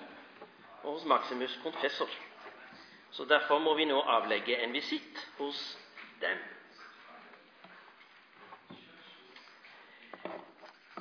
og 0.82 0.92
hos 0.92 1.04
Maximus 1.04 1.58
Confessor. 1.62 2.10
Så 3.10 3.24
Derfor 3.24 3.58
må 3.58 3.74
vi 3.74 3.84
nå 3.84 4.00
avlegge 4.00 4.58
en 4.62 4.72
visitt 4.72 5.28
hos 5.38 5.78
dem. 6.20 6.38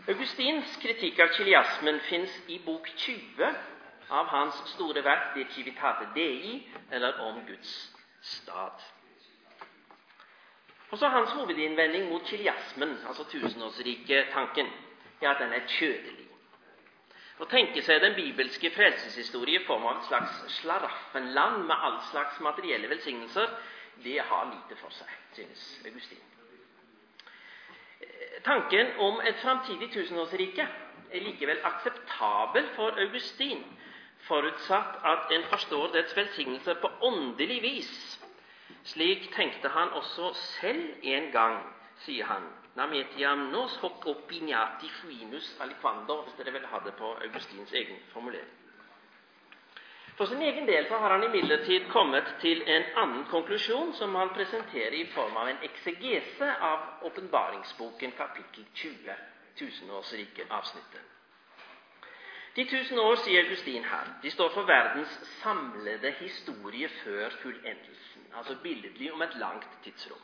Augustins 0.07 0.77
kritikk 0.81 1.19
av 1.23 1.29
kiliasmen 1.31 1.99
fins 2.09 2.33
i 2.47 2.57
bok 2.59 2.89
20 2.97 3.53
av 4.13 4.27
hans 4.29 4.59
store 4.73 5.01
verk 5.03 5.33
De 5.35 5.45
Civitate 5.49 6.07
Dei, 6.15 6.59
eller 6.91 7.19
Om 7.19 7.45
Guds 7.47 7.93
stad. 8.21 8.83
Også 10.93 11.07
hans 11.09 11.31
hovedinnvending 11.33 12.09
mot 12.09 12.25
kiliasmen, 12.29 12.97
altså 13.07 13.23
tusenårsrike-tanken, 13.31 14.67
er 15.21 15.29
at 15.29 15.41
den 15.41 15.53
er 15.53 15.65
kjødelig. 15.67 16.27
Å 17.41 17.47
tenke 17.49 17.81
seg 17.81 18.03
den 18.03 18.13
bibelske 18.13 18.69
frelseshistorie 18.75 19.63
i 19.63 19.65
form 19.65 19.87
av 19.89 19.97
et 19.97 20.05
slags 20.11 20.59
slaraffenland 20.59 21.65
med 21.65 21.87
all 21.87 21.97
slags 22.11 22.37
materielle 22.45 22.91
velsignelser, 22.91 23.49
det 24.03 24.19
har 24.29 24.45
lite 24.51 24.77
for 24.77 24.93
seg, 24.93 25.09
synes 25.33 25.65
Augustin. 25.89 26.21
Tanken 28.45 28.93
om 29.01 29.21
et 29.25 29.41
framtidig 29.41 29.89
tusenårsrike 29.93 30.67
er 31.09 31.25
likevel 31.25 31.61
akseptabel 31.65 32.69
for 32.77 33.01
Augustin 33.01 33.63
forutsatt 34.27 34.99
at 35.05 35.31
en 35.35 35.43
forstår 35.51 35.87
dets 35.93 36.17
velsignelser 36.17 36.79
på 36.81 36.91
åndelig 37.01 37.61
vis. 37.63 37.93
Slik 38.83 39.29
tenkte 39.35 39.69
han 39.69 39.93
også 39.99 40.33
selv 40.33 40.83
en 41.03 41.31
gang 41.31 41.61
sier 42.05 42.25
han. 42.27 42.47
Nametiam 42.75 43.47
nos 43.53 43.75
hoc 43.83 44.05
opiniati 44.09 44.89
fuinus 45.01 45.53
aliquandor, 45.61 46.23
hvis 46.25 46.37
dere 46.39 46.53
vil 46.55 46.65
ha 46.71 46.79
det 46.85 46.95
på 46.97 47.13
Augustins 47.27 47.73
egen 47.73 47.99
formulering. 48.13 48.59
For 50.17 50.25
sin 50.29 50.41
egen 50.41 50.67
del 50.67 50.85
har 50.89 51.09
han 51.09 51.23
imidlertid 51.25 51.87
kommet 51.89 52.35
til 52.41 52.61
en 52.69 52.83
annen 53.01 53.23
konklusjon, 53.31 53.93
som 53.97 54.15
han 54.15 54.29
presenterer 54.35 54.93
i 54.93 55.07
form 55.13 55.37
av 55.37 55.49
en 55.49 55.63
eksegese 55.69 56.49
av 56.61 57.05
åpenbaringsboken 57.09 58.13
kapittel 58.17 58.67
20, 58.73 59.15
tusenårsrike-avsnittet. 59.57 61.12
De 62.55 62.65
tusen 62.69 62.99
år, 62.99 63.15
sier 63.23 63.47
Augustin 63.47 63.85
her, 63.89 64.09
de 64.21 64.29
står 64.31 64.51
for 64.53 64.67
verdens 64.69 65.13
samlede 65.39 66.11
historie 66.19 66.89
før 67.01 67.33
fullendelsen, 67.41 68.27
altså 68.37 68.57
billedlig 68.63 69.13
om 69.13 69.21
et 69.25 69.35
langt 69.41 69.69
tidsrom. 69.83 70.21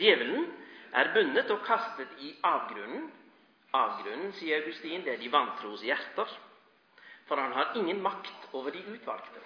Djevelen 0.00 0.46
er 0.92 1.12
bundet 1.14 1.50
og 1.50 1.60
kastet 1.66 2.16
i 2.24 2.32
avgrunnen. 2.42 3.10
Avgrunnen, 3.74 4.32
sier 4.32 4.62
Augustin, 4.62 5.04
det 5.04 5.12
er 5.12 5.20
de 5.20 5.32
vantros 5.32 5.82
hjerter, 5.84 6.30
for 7.28 7.40
han 7.40 7.52
har 7.52 7.74
ingen 7.76 8.00
makt 8.02 8.48
over 8.52 8.70
de 8.70 8.80
utvalgte. 8.94 9.42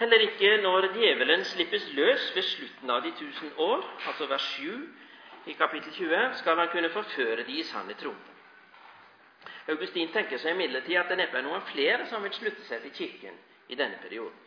Heller 0.00 0.26
ikke 0.26 0.56
når 0.62 0.90
djevelen 0.94 1.44
slippes 1.44 1.88
løs 1.92 2.30
ved 2.36 2.42
slutten 2.42 2.90
av 2.90 3.02
de 3.04 3.12
tusen 3.16 3.52
år, 3.56 3.84
altså 4.06 4.28
vers 4.28 4.46
7 4.56 4.88
i 5.46 5.56
kapittel 5.56 5.92
20, 5.92 6.20
skal 6.40 6.56
han 6.58 6.68
kunne 6.72 6.92
forføre 6.92 7.44
de 7.48 7.58
i 7.60 7.64
sanne 7.68 7.96
tro. 8.00 8.14
Augustin 9.68 10.08
tenker 10.12 10.38
seg 10.40 10.54
imidlertid 10.56 10.96
at 10.96 11.10
det 11.12 11.18
neppe 11.20 11.38
er 11.38 11.44
noen 11.46 11.64
flere 11.68 12.06
som 12.10 12.22
vil 12.24 12.32
slutte 12.34 12.64
seg 12.68 12.82
til 12.86 12.94
Kirken 12.96 13.36
i 13.68 13.76
denne 13.78 14.00
perioden. 14.02 14.38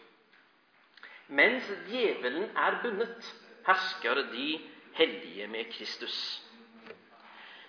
Mens 1.28 1.70
djevelen 1.88 2.50
er 2.58 2.80
bundet, 2.84 3.30
hersker 3.68 4.24
de 4.34 4.48
hellige 4.98 5.48
med 5.48 5.70
Kristus. 5.72 6.18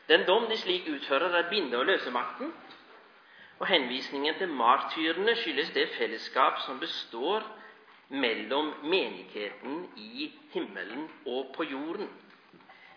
Den 0.08 0.26
dom 0.26 0.48
de 0.50 0.56
slik 0.60 0.88
utfører, 0.90 1.32
er 1.38 1.50
binde- 1.50 1.78
og 1.78 1.86
løsemakten, 1.86 2.52
og 3.58 3.66
henvisningen 3.66 4.34
til 4.34 4.48
martyrene 4.48 5.36
skyldes 5.36 5.70
det 5.70 5.88
fellesskap 5.98 6.58
som 6.66 6.80
består 6.80 7.46
mellom 8.08 8.74
menigheten 8.82 9.88
i 9.96 10.32
himmelen 10.52 11.08
og 11.26 11.54
på 11.56 11.64
jorden. 11.64 12.10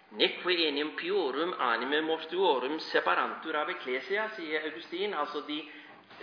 Neque 0.09 0.67
enium 0.67 0.95
piorum 0.95 1.53
anime 1.59 2.01
mortuorum 2.01 2.79
separantur 2.79 3.55
av 3.55 3.69
ecclesia, 3.69 4.29
sier 4.35 4.63
Augustin. 4.63 5.13
Altså 5.13 5.41
de, 5.41 5.59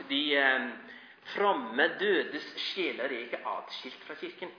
de 0.09 0.21
eh, 0.41 0.69
fromme 1.35 1.89
dødes 2.01 2.47
sjeler 2.71 3.05
er 3.05 3.27
ikke 3.27 3.43
atskilt 3.45 4.07
fra 4.09 4.15
Kirken. 4.15 4.51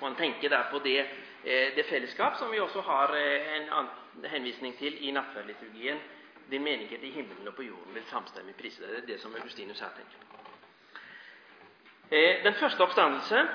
Og 0.00 0.06
Han 0.08 0.16
tenker 0.16 0.48
der 0.48 0.70
på 0.70 0.78
det, 0.84 1.00
eh, 1.44 1.74
det, 1.76 1.86
fellesskap 1.90 2.38
som 2.38 2.52
vi 2.52 2.60
også 2.60 2.80
har 2.80 3.14
eh, 3.14 3.56
en 3.56 4.28
henvisning 4.30 4.78
til 4.78 5.08
i 5.08 5.10
nattverdliturgien. 5.10 5.98
Din 6.50 6.62
menighet 6.62 7.02
i 7.02 7.10
himmelen 7.10 7.48
og 7.48 7.54
på 7.54 7.62
jorden 7.62 7.94
vil 7.94 8.02
samstemmig 8.06 8.54
prise 8.54 8.82
deg. 8.82 8.90
Det 8.90 9.02
er 9.02 9.06
det 9.06 9.20
som 9.20 9.34
Augustinus 9.34 9.80
her 9.80 9.90
tenker 9.96 10.18
på. 10.30 10.34
Eh, 12.10 12.44
den 12.44 12.54
første 12.54 12.82
oppstandelse 12.82 13.48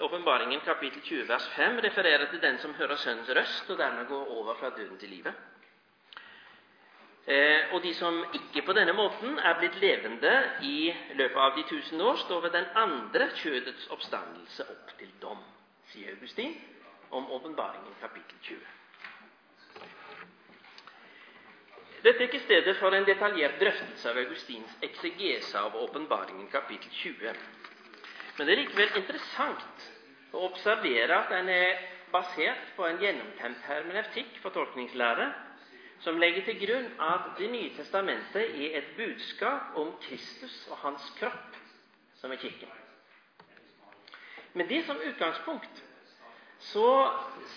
Åpenbaringen 0.00 0.60
kapittel 0.60 1.02
20 1.02 1.28
vers 1.28 1.48
5 1.56 1.78
refererer 1.80 2.26
til 2.30 2.40
den 2.42 2.58
som 2.58 2.74
hører 2.74 2.96
Sønnens 2.96 3.30
røst, 3.36 3.70
og 3.70 3.78
dermed 3.78 4.06
går 4.06 4.26
over 4.38 4.54
fra 4.54 4.70
døden 4.70 4.98
til 4.98 5.08
livet. 5.08 5.34
Eh, 7.26 7.72
og 7.72 7.82
de 7.82 7.94
som 7.94 8.24
ikke 8.34 8.62
på 8.66 8.72
denne 8.76 8.92
måten 8.92 9.38
er 9.38 9.56
blitt 9.58 9.80
levende 9.82 10.34
i 10.62 10.92
løpet 11.18 11.40
av 11.42 11.56
de 11.56 11.64
tusen 11.68 12.00
år, 12.00 12.20
står 12.22 12.40
ved 12.44 12.54
den 12.54 12.68
andre 12.74 13.30
kjødets 13.40 13.88
oppstandelse 13.90 14.68
opp 14.70 14.92
til 15.00 15.10
dom, 15.22 15.40
sier 15.90 16.12
Augustin 16.12 16.54
om 17.10 17.26
åpenbaringen 17.32 17.96
kapittel 18.00 18.38
20. 18.42 18.60
Dette 22.04 22.22
er 22.22 22.28
ikke 22.28 22.44
stedet 22.44 22.76
for 22.78 22.94
en 22.94 23.08
detaljert 23.08 23.58
drøftelse 23.58 24.10
av 24.12 24.20
Augustins 24.22 24.76
eksegese 24.86 25.58
av 25.58 25.74
åpenbaringen 25.82 26.46
kapittel 26.52 26.92
20. 26.92 27.34
Men 28.36 28.46
det 28.46 28.52
er 28.52 28.60
likevel 28.60 28.98
interessant 29.00 29.92
å 30.34 30.40
observere 30.48 31.16
at 31.20 31.28
den 31.30 31.48
er 31.52 31.82
basert 32.12 32.70
på 32.76 32.86
en 32.86 32.98
gjennomtenkt 33.02 34.40
for 34.42 34.54
tolkningslære, 34.54 35.26
som 36.04 36.18
legger 36.20 36.44
til 36.44 36.58
grunn 36.60 36.88
at 37.00 37.28
Det 37.38 37.48
nye 37.50 37.70
testamentet 37.76 38.50
er 38.64 38.74
et 38.78 38.90
budskap 38.98 39.76
om 39.80 39.94
Kristus 40.02 40.56
og 40.70 40.76
hans 40.82 41.06
kropp, 41.18 41.56
som 42.20 42.32
er 42.32 42.36
Kirken. 42.42 42.68
Med 44.56 44.68
det 44.68 44.82
som 44.86 45.00
utgangspunkt 45.04 45.82
så, 46.72 46.86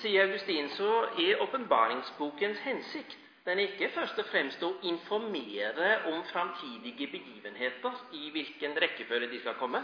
sier 0.01 0.25
Augustin, 0.27 0.67
så 0.75 0.89
er 1.19 1.39
åpenbaringsbokens 1.43 2.59
hensikt 2.65 3.17
den 3.47 3.57
er 3.59 3.69
ikke 3.71 3.87
først 3.95 4.19
og 4.19 4.27
fremst 4.29 4.61
å 4.67 4.73
informere 4.85 5.93
om 6.11 6.19
framtidige 6.27 7.07
begivenheter, 7.09 7.95
i 8.13 8.29
hvilken 8.35 8.75
rekkefølge 8.77 9.29
de 9.31 9.39
skal 9.41 9.55
komme, 9.57 9.79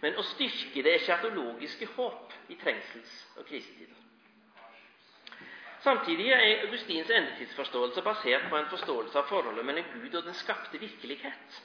men 0.00 0.18
å 0.18 0.22
styrke 0.22 0.82
det 0.82 0.94
eschatologiske 1.00 1.88
håp 1.96 2.34
i 2.48 2.58
trengsels- 2.60 3.24
og 3.36 3.46
krisetider. 3.46 3.96
Samtidig 5.82 6.28
er 6.34 6.64
Augustins 6.66 7.10
endetidsforståelse 7.10 8.02
basert 8.02 8.48
på 8.50 8.56
en 8.58 8.70
forståelse 8.70 9.18
av 9.18 9.28
forholdet 9.30 9.66
mellom 9.66 9.84
Gud 9.94 10.14
og 10.18 10.24
den 10.26 10.34
skapte 10.34 10.80
virkelighet, 10.80 11.60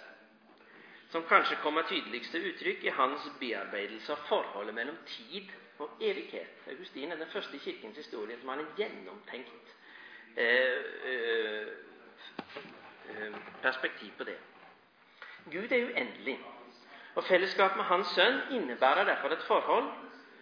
som 1.09 1.25
kanskje 1.29 1.57
kommer 1.61 1.85
tydeligst 1.89 2.31
til 2.31 2.45
uttrykk 2.51 2.85
i 2.85 2.93
hans 2.93 3.25
bearbeidelse 3.39 4.13
av 4.13 4.21
forholdet 4.29 4.75
mellom 4.75 4.97
tid 5.05 5.49
og 5.81 6.01
evighet. 6.01 6.61
Augustin 6.69 7.11
er 7.11 7.17
den 7.21 7.33
første 7.33 7.57
i 7.57 7.59
Kirkens 7.65 7.97
historie 7.97 8.37
som 8.39 8.53
har 8.53 8.61
en 8.61 8.73
gjennomtenkt 8.77 9.75
eh, 10.37 10.81
eh, 11.11 11.67
eh 13.13 13.37
perspektiv 13.61 14.11
på 14.17 14.23
det. 14.23 14.37
Gud 15.51 15.71
er 15.71 15.85
uendelig. 15.89 16.39
Og 17.15 17.23
Fellesskap 17.23 17.75
med 17.77 17.83
Hans 17.85 18.07
Sønn 18.15 18.37
innebærer 18.55 19.03
derfor 19.05 19.29
et 19.35 19.43
forhold 19.47 19.89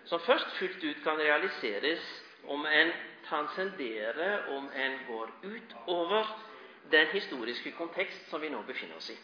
som 0.07 0.19
først 0.23 0.53
fullt 0.59 0.83
ut 0.91 1.01
kan 1.03 1.17
realiseres 1.19 2.05
om 2.47 2.65
en 2.65 2.91
transcenderer, 3.25 4.45
om 4.57 4.69
en 4.83 4.93
går 5.07 5.31
utover 5.49 6.29
den 6.93 7.07
historiske 7.11 7.71
kontekst 7.81 8.29
som 8.29 8.41
vi 8.41 8.49
nå 8.53 8.61
befinner 8.69 8.95
oss 9.01 9.09
i. 9.11 9.17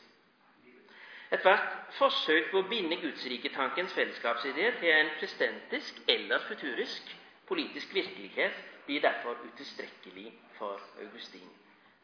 Ethvert 1.37 1.63
forsøk 2.01 2.51
på 2.51 2.59
å 2.63 2.67
binde 2.73 2.99
gudsriketankens 3.05 3.95
fellesskapsidé 3.95 4.67
til 4.81 4.91
en 4.97 5.09
prestentisk 5.19 6.03
eller 6.17 6.43
futurisk 6.49 7.15
politisk 7.47 7.93
virkelighet 7.95 8.59
blir 8.89 9.01
derfor 9.07 9.39
utilstrekkelig 9.47 10.27
for 10.59 10.83
Augustin. 11.05 11.47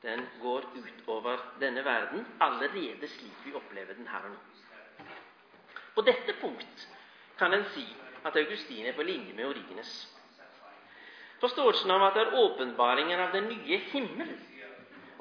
Den 0.07 0.23
går 0.41 0.71
utover 0.85 1.43
denne 1.59 1.83
verden 1.85 2.25
allerede 2.47 3.07
slik 3.17 3.45
vi 3.45 3.53
opplever 3.59 3.93
den 3.99 4.07
her 4.15 4.23
og 4.31 4.35
nå. 4.37 4.41
På 5.93 6.01
dette 6.01 6.33
punkt 6.41 6.87
kan 7.37 7.53
en 7.53 7.65
si 7.73 7.83
at 8.25 8.35
Augustin 8.39 8.85
er 8.89 8.95
på 8.97 9.03
linje 9.05 9.33
med 9.37 9.45
Origenes. 9.45 9.91
Forståelsen 11.43 11.91
av 11.91 12.05
at 12.07 12.15
det 12.17 12.23
er 12.23 12.37
åpenbaringen 12.39 13.19
av 13.19 13.33
den 13.35 13.49
nye 13.51 13.77
himmel 13.91 14.31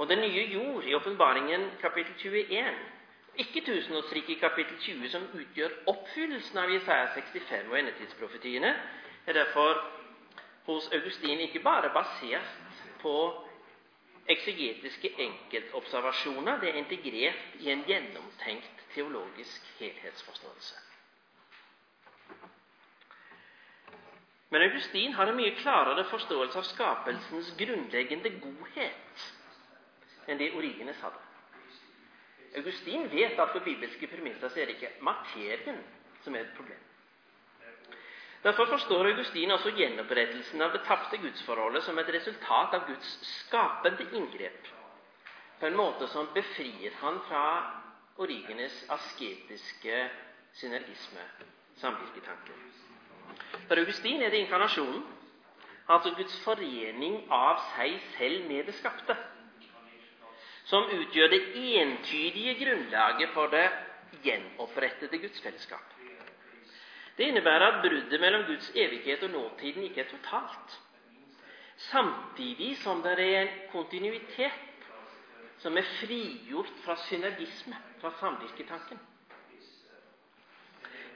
og 0.01 0.09
den 0.09 0.23
nye 0.25 0.45
jord 0.55 0.87
i 0.89 0.95
åpenbaringen 0.97 1.67
kapittel 1.83 2.15
21, 2.23 2.79
ikke 3.45 3.63
tusenårsriket 3.67 4.41
kapittel 4.41 4.79
20, 4.81 5.09
som 5.13 5.27
utgjør 5.43 5.75
oppfyllelsen 5.93 6.59
av 6.63 6.73
Jesaja 6.73 7.11
65 7.17 7.69
og 7.73 7.79
endetidsprofetiene, 7.81 8.73
er 9.27 9.37
derfor 9.37 9.83
hos 10.69 10.89
Augustin 10.95 11.41
ikke 11.45 11.63
bare 11.65 11.91
basert 11.95 12.79
på 13.03 13.15
eksegetiske 14.31 15.11
enkeltobservasjoner, 15.27 16.61
det 16.63 16.71
er 16.71 16.81
integrert 16.85 17.61
i 17.61 17.73
en 17.75 17.85
gjennomtenkt 17.89 18.82
teologisk 18.95 19.63
helhetsforståelse. 19.79 20.75
Men 24.53 24.63
Augustin 24.63 25.13
har 25.17 25.27
en 25.33 25.37
mye 25.39 25.55
klarere 25.57 26.05
forståelse 26.11 26.59
av 26.61 26.67
skapelsens 26.69 27.55
grunnleggende 27.57 28.35
godhet 28.43 29.23
enn 30.29 30.39
det 30.39 30.51
Origenes 30.59 31.01
hadde. 31.03 31.21
Augustin 32.61 33.07
vet 33.15 33.39
at 33.41 33.55
for 33.55 33.65
bibelske 33.65 34.07
premisser 34.13 34.53
er 34.61 34.69
det 34.69 34.77
ikke 34.77 34.91
materien 35.09 35.81
som 36.25 36.37
er 36.37 36.45
et 36.45 36.53
problem. 36.57 36.83
Derfor 38.43 38.67
forstår 38.75 39.09
Augustin 39.09 39.55
også 39.55 39.73
gjenopprettelsen 39.79 40.63
av 40.67 40.73
det 40.77 40.83
tapte 40.85 41.17
gudsforholdet 41.23 41.85
som 41.87 41.99
et 42.03 42.13
resultat 42.13 42.75
av 42.77 42.85
Guds 42.91 43.13
skapende 43.39 44.05
inngrep, 44.19 44.67
på 45.61 45.67
en 45.71 45.79
måte 45.79 46.09
som 46.11 46.29
befrir 46.35 46.91
han 47.01 47.21
fra 47.29 47.45
Origenes 48.23 48.75
asketiske 48.95 49.97
synergisme, 50.55 51.23
samvirketanke. 51.81 52.55
For 53.67 53.81
Augustin 53.81 54.23
er 54.23 54.31
det 54.31 54.39
inkarnasjonen, 54.45 55.03
altså 55.91 56.13
Guds 56.19 56.37
forening 56.45 57.17
av 57.35 57.59
seg 57.73 57.97
selv 58.15 58.45
med 58.47 58.69
det 58.71 58.77
skapte, 58.79 59.17
som 60.71 60.87
utgjør 60.95 61.33
det 61.35 61.41
entydige 61.81 62.55
grunnlaget 62.63 63.33
for 63.35 63.51
det 63.51 63.65
gjenopprettede 64.23 65.19
gudsfellesskap. 65.25 65.89
Det 67.19 67.27
innebærer 67.33 67.67
at 67.73 67.81
bruddet 67.83 68.21
mellom 68.23 68.47
Guds 68.49 68.71
evighet 68.79 69.25
og 69.27 69.35
nåtiden 69.35 69.83
ikke 69.89 70.05
er 70.07 70.13
totalt. 70.15 70.79
Samtidig 71.91 72.77
som 72.85 73.03
det 73.05 73.19
er 73.19 73.41
en 73.43 73.57
kontinuitet 73.75 74.72
som 75.63 75.77
er 75.79 75.87
frigjort 76.01 76.71
fra 76.85 76.97
synergisme, 77.07 77.77
fra 78.01 78.11
samvirketanken. 78.21 78.99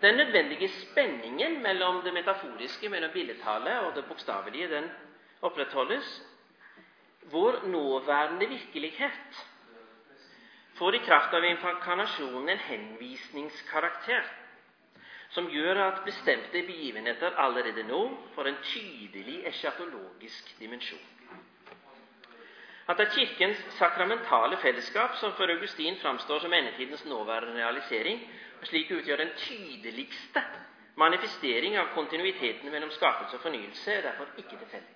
Den 0.03 0.15
nødvendige 0.21 0.69
spenningen 0.69 1.63
mellom 1.63 2.03
det 2.05 2.13
metaforiske, 2.15 2.89
mellom 2.89 3.11
billedtallet 3.13 3.79
og 3.79 3.95
det 3.97 4.05
bokstavelige, 4.05 4.69
den 4.71 4.91
opprettholdes. 5.43 6.23
Vår 7.33 7.67
nåværende 7.67 8.49
virkelighet 8.49 9.47
får 10.79 10.95
i 10.95 10.99
kraft 11.07 11.35
av 11.35 11.45
inkarnasjonen 11.45 12.49
en 12.49 12.59
henvisningskarakter 12.69 14.23
som 15.35 15.49
gjør 15.51 15.81
at 15.89 16.05
bestemte 16.07 16.63
begivenheter 16.69 17.35
allerede 17.41 17.83
nå 17.89 18.03
får 18.35 18.47
en 18.53 18.61
tydelig 18.63 19.41
eschatologisk 19.51 20.55
dimensjon. 20.61 21.16
At 22.89 22.97
det 23.01 23.07
er 23.09 23.15
Kirkens 23.15 23.63
sakramentale 23.79 24.57
fellesskap 24.63 25.17
som 25.19 25.33
for 25.35 25.51
Augustin 25.51 25.97
framstår 26.03 26.39
som 26.45 26.53
endetidens 26.55 27.05
nåværende 27.05 27.57
realisering, 27.65 28.21
og 28.61 28.67
slik 28.69 28.91
utgjør 28.95 29.17
den 29.19 29.33
tydeligste 29.41 30.43
manifestering 31.03 31.75
av 31.81 31.89
kontinuiteten 31.97 32.71
mellom 32.71 32.91
skapelse 32.95 33.37
og 33.37 33.43
fornyelse, 33.43 33.91
er 33.97 34.07
derfor 34.07 34.31
ikke 34.39 34.55
tilfeldig. 34.61 34.95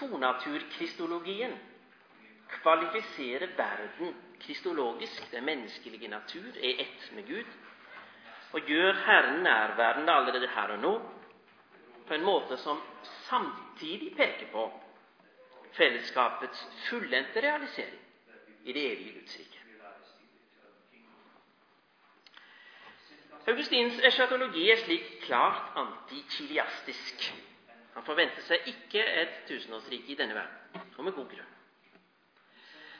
Tonaturkristologien 0.00 1.54
kvalifiserer 2.56 3.54
verden 3.56 4.16
kristologisk. 4.42 5.30
Den 5.32 5.44
menneskelige 5.46 6.08
natur 6.16 6.50
er 6.58 6.82
ett 6.82 7.06
med 7.14 7.28
Gud 7.30 7.54
og 8.52 8.66
gjør 8.68 8.98
Herren 9.06 9.42
nærværende 9.46 10.12
allerede 10.12 10.48
her 10.56 10.74
og 10.74 10.78
nå 10.82 10.96
på 12.08 12.14
en 12.18 12.24
måte 12.26 12.56
som 12.58 12.82
samtidig 13.30 14.16
peker 14.18 14.50
på 14.52 14.66
fellesskapets 15.76 16.66
fullendte 16.88 17.40
realisering 17.40 18.00
i 18.64 18.72
det 18.72 18.84
evige 18.92 19.12
Guds 19.18 19.38
rike. 19.38 19.58
Augustins 23.48 23.96
eschatologi 24.06 24.68
er 24.70 24.78
slik 24.84 25.06
klart 25.24 25.72
antikiliastisk. 25.76 27.24
Han 27.94 28.04
forventer 28.06 28.44
seg 28.46 28.68
ikke 28.70 29.02
et 29.22 29.32
tusenårsrike 29.48 30.12
i 30.14 30.16
denne 30.16 30.36
verden, 30.36 30.84
og 30.96 31.04
med 31.04 31.16
god 31.16 31.26
grunn. 31.32 31.48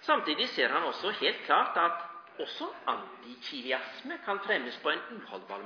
Samtidig 0.02 0.48
ser 0.50 0.74
han 0.74 0.82
også 0.88 1.12
helt 1.20 1.44
klart 1.46 1.78
at 1.78 2.02
også 2.42 2.66
antikiliasme 2.90 4.18
kan 4.24 4.40
fremmes 4.42 4.76
på 4.82 4.90
en 4.90 5.02
uholdbar 5.20 5.62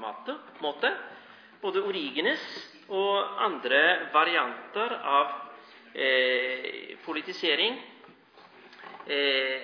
måte. 0.60 0.92
Både 1.62 1.82
Origenes 1.82 2.44
og 2.92 3.40
andre 3.42 3.82
varianter 4.12 4.92
av 5.00 5.45
politisering 7.04 7.78
eh, 9.06 9.60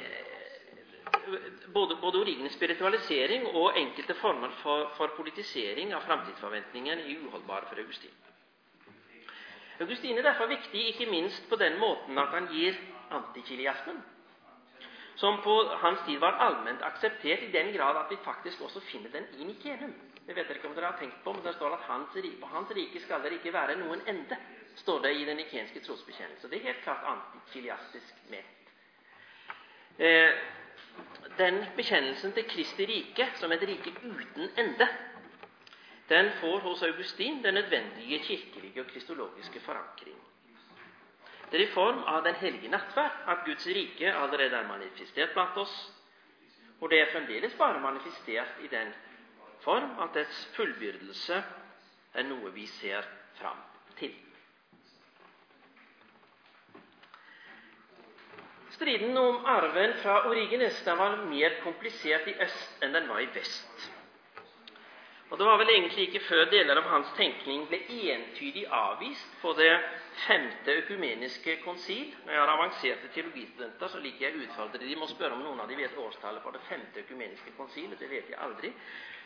både, 1.74 1.96
både, 2.00 2.20
Origenes 2.20 2.52
spiritualisering 2.52 3.46
og 3.46 3.78
enkelte 3.78 4.14
former 4.14 4.50
for, 4.62 4.92
for 4.96 5.12
politisering 5.16 5.92
av 5.94 6.06
framtidsforventningene 6.06 7.02
er 7.02 7.26
uholdbare 7.26 7.68
for 7.68 7.82
Augustin. 7.82 8.14
Augustin 9.80 10.18
er 10.18 10.22
derfor 10.22 10.46
viktig 10.46 10.88
ikke 10.88 11.10
minst 11.10 11.48
på 11.48 11.56
den 11.56 11.78
måten 11.80 12.18
at 12.18 12.34
han 12.36 12.48
gir 12.52 12.76
antikiliasmen 13.10 14.02
som 15.14 15.42
på 15.42 15.54
hans 15.82 16.00
tid 16.06 16.18
var 16.20 16.38
allment 16.40 16.82
akseptert 16.82 17.42
i 17.46 17.52
den 17.52 17.72
grad 17.76 17.96
at 18.00 18.10
vi 18.10 18.16
faktisk 18.24 18.60
også 18.60 18.80
finner 18.80 19.10
den 19.12 19.26
i 19.38 19.44
Nikenum. 19.44 19.92
Jeg 20.26 20.36
vet 20.36 20.50
ikke 20.54 20.68
om 20.68 20.74
dere 20.74 20.92
har 20.92 20.98
tenkt 20.98 21.18
på, 21.24 21.32
men 21.32 21.44
det 21.44 21.54
står 21.54 21.76
at 21.76 21.84
hans, 21.88 22.16
på 22.40 22.46
hans 22.46 22.70
rike 22.76 23.00
skal 23.00 23.22
det 23.22 23.32
ikke 23.36 23.52
være 23.52 23.76
noen 23.76 24.00
ende, 24.06 24.38
står 24.74 25.00
det 25.02 25.12
i 25.16 25.24
den 25.24 25.36
nikenske 25.36 25.80
trosbekjennelse. 25.80 26.48
Det 26.48 26.58
er 26.58 26.68
helt 26.72 26.82
klart 26.82 27.06
antikiliastisk 27.06 28.14
ment. 28.30 28.74
Eh, 29.98 30.30
den 31.38 31.64
bekjennelsen 31.76 32.32
til 32.32 32.48
Kristi 32.48 32.86
rike 32.86 33.28
som 33.40 33.52
et 33.52 33.62
rike 33.68 33.92
uten 34.02 34.50
ende, 34.58 34.88
den 36.08 36.30
får 36.40 36.58
hos 36.58 36.82
Augustin 36.82 37.44
den 37.44 37.54
nødvendige 37.54 38.18
kirkelige 38.18 38.80
og 38.80 38.86
kristologiske 38.86 39.60
forankring. 39.60 40.16
Det 41.52 41.60
er 41.60 41.68
i 41.68 41.72
form 41.72 42.02
av 42.06 42.24
Den 42.24 42.34
hellige 42.34 42.68
nattverd 42.68 43.28
at 43.28 43.44
Guds 43.44 43.66
rike 43.66 44.14
allerede 44.14 44.56
er 44.56 44.68
manifestert 44.68 45.32
blant 45.32 45.56
oss. 45.56 45.92
Og 46.80 46.90
det 46.90 47.00
er 47.00 47.12
fremdeles 47.12 47.54
bare 47.54 47.80
manifestert 47.80 48.54
i 48.64 48.66
den 48.66 48.94
form 49.60 49.98
at 50.00 50.14
dets 50.14 50.46
fullbyrdelse 50.56 51.42
er 52.14 52.22
noe 52.22 52.50
vi 52.54 52.66
ser 52.66 53.06
fram 53.34 53.60
til. 53.98 54.31
Striden 58.72 59.16
om 59.18 59.44
arven 59.46 59.94
fra 60.02 60.22
Origenes 60.28 60.84
den 60.84 60.98
var 60.98 61.16
mer 61.28 61.58
komplisert 61.64 62.28
i 62.28 62.38
øst 62.40 62.84
enn 62.84 62.94
den 62.96 63.08
var 63.08 63.20
i 63.20 63.28
vest. 63.34 63.90
Og 65.32 65.38
Det 65.38 65.46
var 65.46 65.56
vel 65.56 65.70
egentlig 65.72 66.08
ikke 66.08 66.24
før 66.28 66.44
deler 66.52 66.76
av 66.76 66.88
hans 66.92 67.12
tenkning 67.16 67.62
ble 67.68 67.78
entydig 68.12 68.66
avvist 68.68 69.36
på 69.40 69.54
det 69.56 69.70
femte 70.26 70.74
økumeniske 70.82 71.56
konsil. 71.64 72.10
Når 72.24 72.32
jeg 72.32 72.40
har 72.40 72.52
avanserte 72.52 73.08
teologistudenter, 73.14 73.88
så 73.88 74.00
liker 74.00 74.26
jeg 74.26 74.36
å 74.36 74.42
utfordre 74.44 74.82
de 74.82 74.98
må 75.00 75.08
spørre 75.08 75.38
om 75.38 75.44
noen 75.46 75.64
av 75.64 75.72
de 75.72 75.78
vet 75.80 75.96
årstallet 75.96 76.44
for 76.44 76.52
det 76.52 76.60
femte 76.68 77.00
økumeniske 77.00 77.54
konsilet. 77.56 77.96
Det 78.00 78.10
vet 78.10 78.28
jeg 78.28 78.40
aldri, 78.44 78.72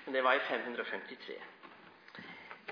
men 0.05 0.15
det 0.15 0.23
var 0.23 0.39
i 0.39 0.45
553. 0.47 1.41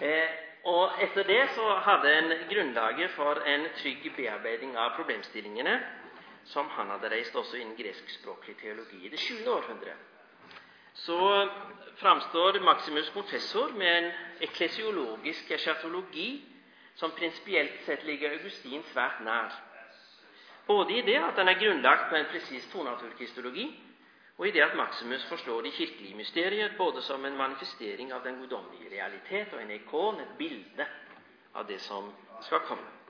Eh, 0.03 0.39
og 0.71 1.03
Etter 1.03 1.27
det 1.27 1.43
så 1.55 1.75
hadde 1.89 2.15
en 2.19 2.39
grunnlaget 2.51 3.11
for 3.19 3.43
en 3.47 3.67
trygg 3.83 4.07
bearbeiding 4.17 4.79
av 4.79 4.95
problemstillingene 4.95 5.75
som 6.45 6.69
han 6.69 6.91
hadde 6.91 7.11
reist 7.11 7.37
også 7.37 7.57
innen 7.57 7.77
greskspråklig 7.77 8.57
teologi 8.61 9.07
i 9.07 9.13
det 9.13 9.21
7. 9.21 9.47
århundre 9.49 9.95
så 10.95 11.49
framstår 11.97 12.61
Maximus 12.61 13.11
Confessor 13.11 13.69
med 13.69 14.05
en 14.05 14.11
eklesiologisk 14.41 15.51
eschatologi 15.51 16.43
som 16.95 17.11
prinsipielt 17.11 17.81
sett 17.87 18.05
ligger 18.07 18.31
Augustin 18.31 18.83
svært 18.93 19.21
nær. 19.27 19.51
Både 20.67 20.95
i 20.95 21.03
det 21.03 21.19
at 21.19 21.37
den 21.37 21.49
er 21.49 21.59
grunnlagt 21.59 22.09
på 22.11 22.17
en 22.17 22.31
presis 22.31 22.69
tonaturkristologi, 22.73 23.67
og 24.39 24.49
i 24.49 24.51
det 24.51 24.63
at 24.63 24.77
Maximus 24.77 25.27
forstår 25.29 25.63
de 25.63 25.71
kirkelige 25.71 26.17
mysterier 26.17 26.77
både 26.79 27.03
som 27.03 27.25
en 27.25 27.37
manifestering 27.37 28.13
av 28.13 28.23
den 28.25 28.39
guddommelige 28.41 28.91
realitet 28.95 29.53
og 29.53 29.63
en 29.63 29.71
ikon, 29.71 30.21
et 30.21 30.39
bilde 30.39 30.87
av 31.55 31.67
det 31.67 31.81
som 31.81 32.13
skal 32.41 32.61
komme. 32.71 33.04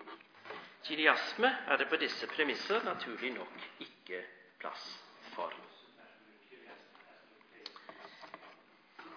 Kiriasme 0.85 1.49
er 1.68 1.77
det 1.77 1.88
på 1.88 1.97
disse 1.97 2.27
premisser 2.27 2.85
naturlig 2.85 3.33
nok 3.33 3.62
ikke 3.81 4.20
plass 4.61 4.85
for. 5.35 5.53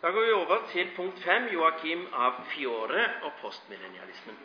Da 0.01 0.11
går 0.13 0.25
vi 0.25 0.31
over 0.31 0.67
til 0.71 0.91
punkt 0.95 1.19
5, 1.23 1.49
Joakim 1.53 2.05
av 2.13 2.43
Fiore 2.51 3.05
og 3.23 3.31
postmillennialismen. 3.41 4.37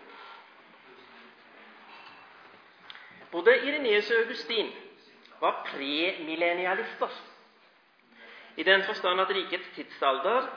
Både 3.32 3.58
Ireneus 3.68 4.11
og 4.11 4.24
Augustin 4.24 4.72
var 5.40 5.62
premillennialister. 5.66 7.20
I 8.56 8.62
den 8.62 8.82
forstand 8.85 9.20
at 9.20 9.30
rikets 9.30 9.68
tidsalder, 9.74 10.48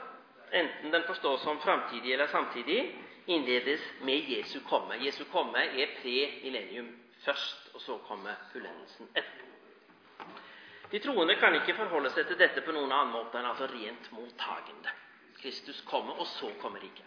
enten 0.52 0.92
den 0.92 1.04
forstås 1.06 1.40
som 1.40 1.60
framtidig 1.60 2.12
eller 2.12 2.26
samtidig, 2.26 2.80
innledes 3.26 3.80
med 4.02 4.28
Jesu 4.30 4.60
komme. 4.68 4.98
Jesu 5.04 5.24
komme 5.32 5.58
er 5.58 5.96
pre-millennium 6.00 6.88
først, 7.24 7.74
og 7.74 7.80
så 7.80 7.98
kommer 8.08 8.34
fullendelsen 8.52 9.08
etterpå. 9.14 9.46
De 10.92 10.98
troende 11.02 11.34
kan 11.34 11.54
ikke 11.58 11.74
forholde 11.74 12.12
seg 12.14 12.28
til 12.28 12.38
dette 12.38 12.62
på 12.62 12.72
noen 12.74 12.92
annen 12.94 13.12
måte 13.14 13.40
enn 13.40 13.48
altså 13.50 13.66
rent 13.72 14.06
mottagende. 14.14 14.92
Kristus 15.40 15.80
kommer, 15.88 16.14
og 16.22 16.26
så 16.30 16.52
kommer 16.62 16.80
riket. 16.80 17.04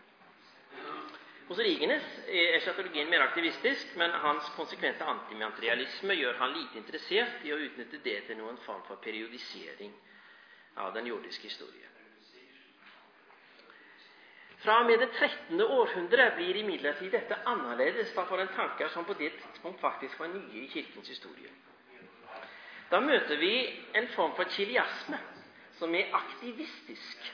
Hos 1.50 1.58
Rigenes 1.58 2.06
er 2.30 2.60
eschatologien 2.60 3.10
mer 3.10 3.24
aktivistisk, 3.26 3.96
men 3.98 4.12
hans 4.22 4.52
konsekvente 4.54 5.06
antimaterialisme 5.08 6.14
gjør 6.14 6.38
han 6.44 6.54
lite 6.54 6.78
interessert 6.78 7.42
i 7.48 7.54
å 7.56 7.58
utnytte 7.58 8.04
det 8.06 8.20
til 8.28 8.38
noen 8.38 8.60
form 8.68 8.84
for 8.86 9.02
periodisering 9.02 9.96
av 10.78 10.94
den 10.94 11.10
jordiske 11.10 11.50
historie. 11.50 11.89
Fra 14.60 14.80
og 14.80 14.86
med 14.86 14.98
det 15.00 15.10
13. 15.16 15.62
århundre 15.62 16.26
blir 16.36 16.58
imidlertid 16.60 17.14
dette 17.16 17.38
annerledes 17.48 18.10
da 18.16 18.26
for 18.28 18.42
en 18.44 18.50
tanker 18.52 18.90
som 18.92 19.06
på 19.08 19.16
det 19.16 19.30
tidspunkt 19.40 19.80
faktisk 19.80 20.20
var 20.20 20.28
nye 20.34 20.64
i 20.66 20.68
Kirkens 20.68 21.08
historie. 21.08 21.52
Da 22.92 23.00
møter 23.00 23.38
vi 23.40 23.54
en 23.96 24.08
form 24.16 24.34
for 24.36 24.50
kiliasme 24.52 25.20
som 25.80 25.96
er 25.96 26.12
aktivistisk. 26.18 27.30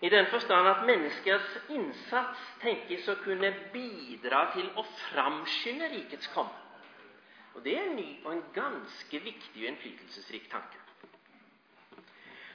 I 0.00 0.08
den 0.08 0.26
forstand 0.32 0.68
at 0.68 0.86
menneskers 0.88 1.58
innsats 1.72 2.40
tenkes 2.62 3.08
å 3.08 3.18
kunne 3.24 3.50
bidra 3.72 4.46
til 4.54 4.70
å 4.80 4.84
framskynde 5.10 5.90
rikets 5.92 6.30
komme. 6.32 6.56
Og 7.54 7.62
Det 7.64 7.76
er 7.78 7.84
en 7.84 7.96
ny 7.96 8.08
og 8.24 8.32
en 8.32 8.44
ganske 8.54 9.20
viktig 9.22 9.60
og 9.62 9.68
innflytelsesrik 9.68 10.48
tanke. 10.50 10.80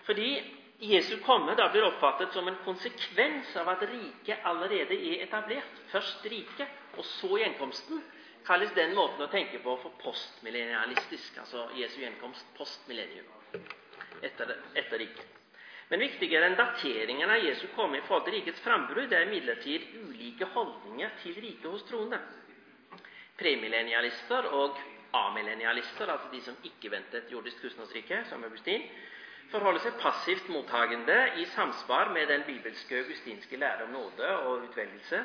Fordi 0.10 0.34
Jesu 0.82 1.18
komme 1.20 1.56
da 1.60 1.66
blir 1.70 1.84
oppfattet 1.84 2.32
som 2.34 2.48
en 2.48 2.56
konsekvens 2.64 3.50
av 3.60 3.68
at 3.68 3.82
riket 3.90 4.46
allerede 4.48 4.96
er 4.96 5.26
etablert. 5.26 5.74
Først 5.92 6.24
riket, 6.32 6.70
og 6.96 7.04
så 7.06 7.34
gjenkomsten, 7.42 8.00
kalles 8.48 8.72
den 8.78 8.94
måten 8.96 9.26
å 9.26 9.28
tenke 9.34 9.60
på 9.60 9.74
for 9.82 9.98
postmillennialistisk. 10.00 11.36
Altså 11.44 11.66
Jesu 11.76 11.98
gjenkomst 12.00 12.48
postmillennium, 12.56 13.28
etter, 14.24 14.56
etter 14.80 15.04
riket. 15.04 15.36
Men 15.90 16.04
viktigere 16.06 16.48
enn 16.48 16.56
dateringen 16.56 17.32
av 17.34 17.44
Jesu 17.44 17.66
komme 17.76 18.00
i 18.00 18.06
forhold 18.08 18.30
til 18.30 18.38
rikets 18.40 18.64
frambrudd 18.64 19.12
er 19.18 19.26
imidlertid 19.28 19.90
ulike 20.06 20.48
holdninger 20.54 21.12
til 21.26 21.36
riket 21.44 21.68
hos 21.74 21.84
troende. 21.90 22.22
Premillennialister 23.40 24.48
og 24.56 24.80
amillennialister, 25.18 26.08
altså 26.14 26.32
de 26.32 26.44
som 26.46 26.60
ikke 26.72 26.92
ventet 26.94 27.32
jordisk 27.36 27.66
tusenårsrike, 27.66 28.24
som 28.32 28.48
Augustin, 28.48 28.86
forholder 29.52 29.82
seg 29.82 29.96
passivt 30.02 30.50
mottagende 30.54 31.16
i 31.42 31.46
samsvar 31.56 32.12
med 32.14 32.28
den 32.30 32.44
bibelske 32.48 33.00
augustinske 33.02 33.58
lære 33.58 33.88
om 33.88 33.94
nåde 33.96 34.28
og 34.46 34.66
utvelgelse, 34.68 35.22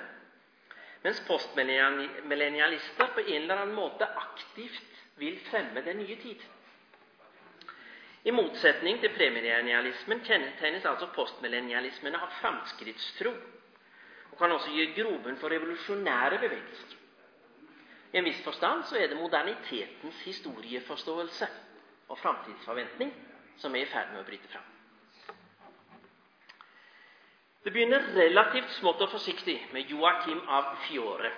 mens 1.04 1.20
postmillennialister 1.28 3.10
på 3.14 3.24
en 3.26 3.42
eller 3.42 3.60
annen 3.60 3.76
måte 3.76 4.08
aktivt 4.08 5.00
vil 5.20 5.36
fremme 5.50 5.82
den 5.84 6.00
nye 6.00 6.16
tid. 6.22 6.40
I 8.24 8.32
motsetning 8.32 9.02
til 9.02 9.12
premillennialismen 9.12 10.22
kjennetegnes 10.24 10.86
altså 10.88 11.10
postmillennialismene 11.12 12.16
av 12.24 12.32
framskrittstro 12.40 13.34
og 14.32 14.38
kan 14.40 14.54
også 14.56 14.72
gi 14.72 14.86
grobunn 14.96 15.36
for 15.38 15.52
revolusjonære 15.52 16.38
bevegelser. 16.40 16.96
I 18.14 18.18
en 18.22 18.24
viss 18.24 18.40
forstand 18.46 18.86
så 18.88 18.96
er 18.96 19.10
det 19.12 19.18
modernitetens 19.20 20.22
historieforståelse 20.24 21.50
og 22.08 22.18
framtidsforventning 22.18 23.12
som 23.56 23.74
er 23.74 23.84
i 23.84 23.90
ferd 23.90 24.12
med 24.12 24.22
å 24.22 24.28
bryte 24.28 24.50
fram. 24.52 24.70
Det 27.64 27.72
begynner 27.72 28.10
relativt 28.12 28.70
smått 28.76 29.00
og 29.00 29.14
forsiktig 29.14 29.56
med 29.72 29.88
Joakim 29.88 30.42
av 30.52 30.74
Fiore, 30.84 31.30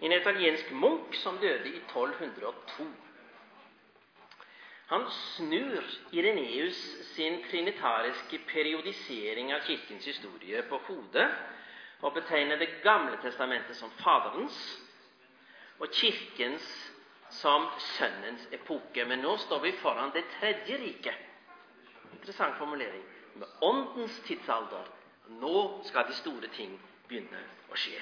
en 0.00 0.12
italiensk 0.14 0.70
munk 0.72 1.16
som 1.18 1.38
døde 1.42 1.68
i 1.68 1.80
1202. 1.80 2.86
Han 4.90 5.04
snur 5.10 5.84
Ireneus 6.12 6.78
sin 7.14 7.42
trinitariske 7.50 8.40
periodisering 8.46 9.52
av 9.54 9.66
Kirkens 9.66 10.06
historie 10.06 10.62
på 10.66 10.80
hodet 10.88 11.28
og 12.00 12.14
betegner 12.14 12.58
Det 12.58 12.80
gamle 12.82 13.18
testamentet 13.22 13.76
som 13.76 13.90
Faderens 14.00 14.56
og 15.78 15.92
Kirkens 15.94 16.66
som 17.30 17.68
Sønnens 17.78 18.48
epoke. 18.52 19.04
Men 19.04 19.22
nå 19.22 19.36
står 19.36 19.62
vi 19.62 19.72
foran 19.78 20.10
Det 20.14 20.24
tredje 20.40 20.78
riket. 20.82 21.29
Interessant 22.12 22.56
formulering. 22.58 23.04
Med 23.34 23.46
Åndens 23.62 24.20
tidsalder. 24.26 24.88
Nå 25.40 25.82
skal 25.84 26.08
de 26.08 26.14
store 26.18 26.48
ting 26.56 26.72
begynne 27.08 27.42
å 27.70 27.78
skje. 27.78 28.00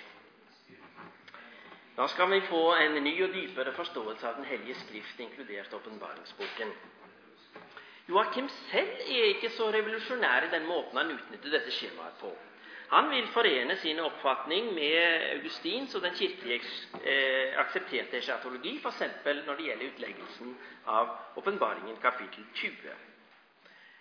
Da 1.98 2.06
skal 2.06 2.30
vi 2.30 2.40
få 2.46 2.62
en 2.78 2.94
ny 3.02 3.12
og 3.26 3.32
dypere 3.34 3.72
forståelse 3.74 4.28
av 4.28 4.36
Den 4.38 4.46
hellige 4.46 4.78
skrift, 4.84 5.20
inkludert 5.20 5.72
åpenbaringsboken. 5.74 6.70
Joakim 8.08 8.48
selv 8.70 9.00
er 9.04 9.24
ikke 9.32 9.50
så 9.50 9.66
revolusjonær 9.74 10.46
i 10.46 10.52
den 10.52 10.68
måten 10.68 10.96
han 10.96 11.10
utnytter 11.12 11.52
dette 11.52 11.74
skjemaet 11.74 12.14
på. 12.20 12.30
Han 12.88 13.10
vil 13.10 13.26
forene 13.34 13.76
sin 13.82 13.98
oppfatning 14.00 14.70
med 14.74 15.26
Augustins 15.34 15.94
og 15.94 16.06
den 16.06 16.14
kirkelige 16.16 16.62
eh, 17.02 17.58
aksepterte 17.60 18.16
eschatologi, 18.22 18.78
f.eks. 18.78 19.02
når 19.26 19.58
det 19.58 19.66
gjelder 19.66 19.90
utleggelsen 19.90 20.54
av 20.86 21.12
åpenbaringen 21.36 22.00
kapittel 22.00 22.46
20. 22.54 22.94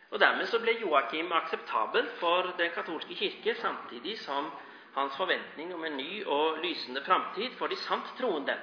Og 0.10 0.20
Dermed 0.20 0.48
så 0.48 0.60
ble 0.64 0.78
Joakim 0.80 1.32
akseptabel 1.36 2.08
for 2.20 2.54
den 2.58 2.72
katolske 2.72 3.16
kirke, 3.16 3.56
samtidig 3.56 4.20
som 4.20 4.52
hans 4.96 5.18
forventning 5.18 5.74
om 5.76 5.84
en 5.86 5.98
ny 5.98 6.24
og 6.26 6.62
lysende 6.64 7.04
framtid 7.06 7.58
for 7.60 7.68
de 7.68 7.76
sant 7.76 8.14
troende, 8.18 8.56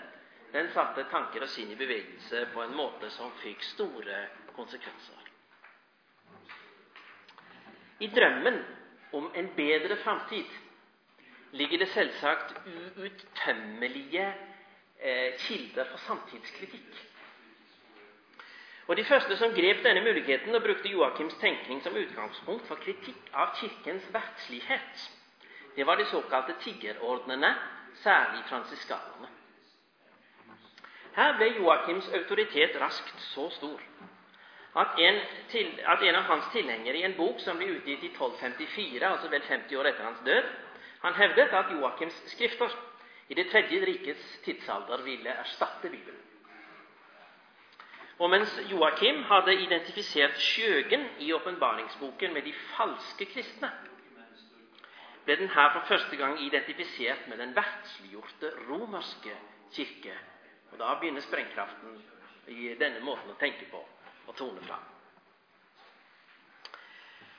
den 0.52 0.70
satte 0.72 1.04
tanker 1.10 1.44
og 1.44 1.50
sinn 1.50 1.70
i 1.74 1.78
bevegelse 1.78 2.46
på 2.54 2.62
en 2.62 2.74
måte 2.78 3.10
som 3.10 3.32
fikk 3.42 3.62
store 3.74 4.24
konsekvenser. 4.56 5.20
I 8.00 8.08
drømmen 8.10 8.58
om 9.12 9.30
en 9.34 9.50
bedre 9.56 9.96
framtid 10.02 10.50
ligger 11.54 11.78
det 11.78 11.88
selvsagt 11.88 12.54
uuttømmelige 12.66 14.26
eh, 14.98 15.34
kilder 15.38 15.90
for 15.90 16.02
samtidskritikk. 16.06 16.96
Og 18.86 18.96
De 18.96 19.04
første 19.04 19.36
som 19.40 19.52
grep 19.56 19.78
denne 19.84 20.02
muligheten 20.04 20.54
og 20.54 20.62
brukte 20.62 20.90
Joakims 20.92 21.34
tenkning 21.40 21.78
som 21.82 21.94
utgangspunkt 21.96 22.66
for 22.68 22.80
kritikk 22.84 23.30
av 23.32 23.54
Kirkens 23.60 24.10
verdslighet, 24.12 25.04
det 25.76 25.86
var 25.88 25.96
de 25.96 26.04
såkalte 26.10 26.54
tiggerordnene, 26.60 27.54
særlig 28.02 28.42
fransiskanerne. 28.50 29.30
Her 31.16 31.32
ble 31.38 31.48
Joakims 31.56 32.10
autoritet 32.18 32.76
raskt 32.82 33.24
så 33.30 33.48
stor 33.56 33.80
at 34.82 34.98
en, 34.98 35.20
til, 35.48 35.68
at 35.86 36.02
en, 36.02 36.16
av 36.18 36.26
hans 36.26 36.48
tilhengere 36.52 36.98
i 36.98 37.04
en 37.06 37.14
bok 37.14 37.38
som 37.40 37.56
ble 37.60 37.70
utgitt 37.76 38.02
i 38.02 38.10
1254, 38.10 39.06
altså 39.06 39.30
vel 39.30 39.44
50 39.46 39.78
år 39.78 39.90
etter 39.92 40.08
hans 40.08 40.22
død, 40.26 40.48
han 41.04 41.14
hevdet 41.20 41.54
at 41.60 41.70
Joakims 41.72 42.16
skrifter 42.34 42.74
i 43.28 43.34
Det 43.38 43.46
tredje 43.52 43.86
rikets 43.86 44.38
tidsalder 44.44 45.06
ville 45.06 45.30
erstatte 45.30 45.88
Bibelen. 45.88 46.33
Og 48.18 48.30
mens 48.30 48.52
Joakim 48.70 49.22
hadde 49.26 49.54
identifisert 49.62 50.36
skjøgen 50.38 51.06
i 51.18 51.32
åpenbaringsboken 51.34 52.32
med 52.34 52.42
de 52.46 52.52
falske 52.76 53.26
kristne, 53.26 53.70
ble 55.24 55.36
den 55.40 55.48
her 55.48 55.70
for 55.72 55.86
første 55.88 56.16
gang 56.20 56.38
identifisert 56.44 57.28
med 57.28 57.38
den 57.40 57.54
verdsliggjorte 57.56 58.50
romerske 58.68 59.32
kirke. 59.72 60.12
Og 60.72 60.78
Da 60.78 60.94
begynner 61.00 61.20
sprengkraften 61.20 62.02
i 62.48 62.74
denne 62.78 63.00
måten 63.00 63.30
å 63.30 63.38
tenke 63.40 63.66
på 63.70 63.80
å 64.28 64.32
tone 64.36 64.60
fram. 64.66 64.84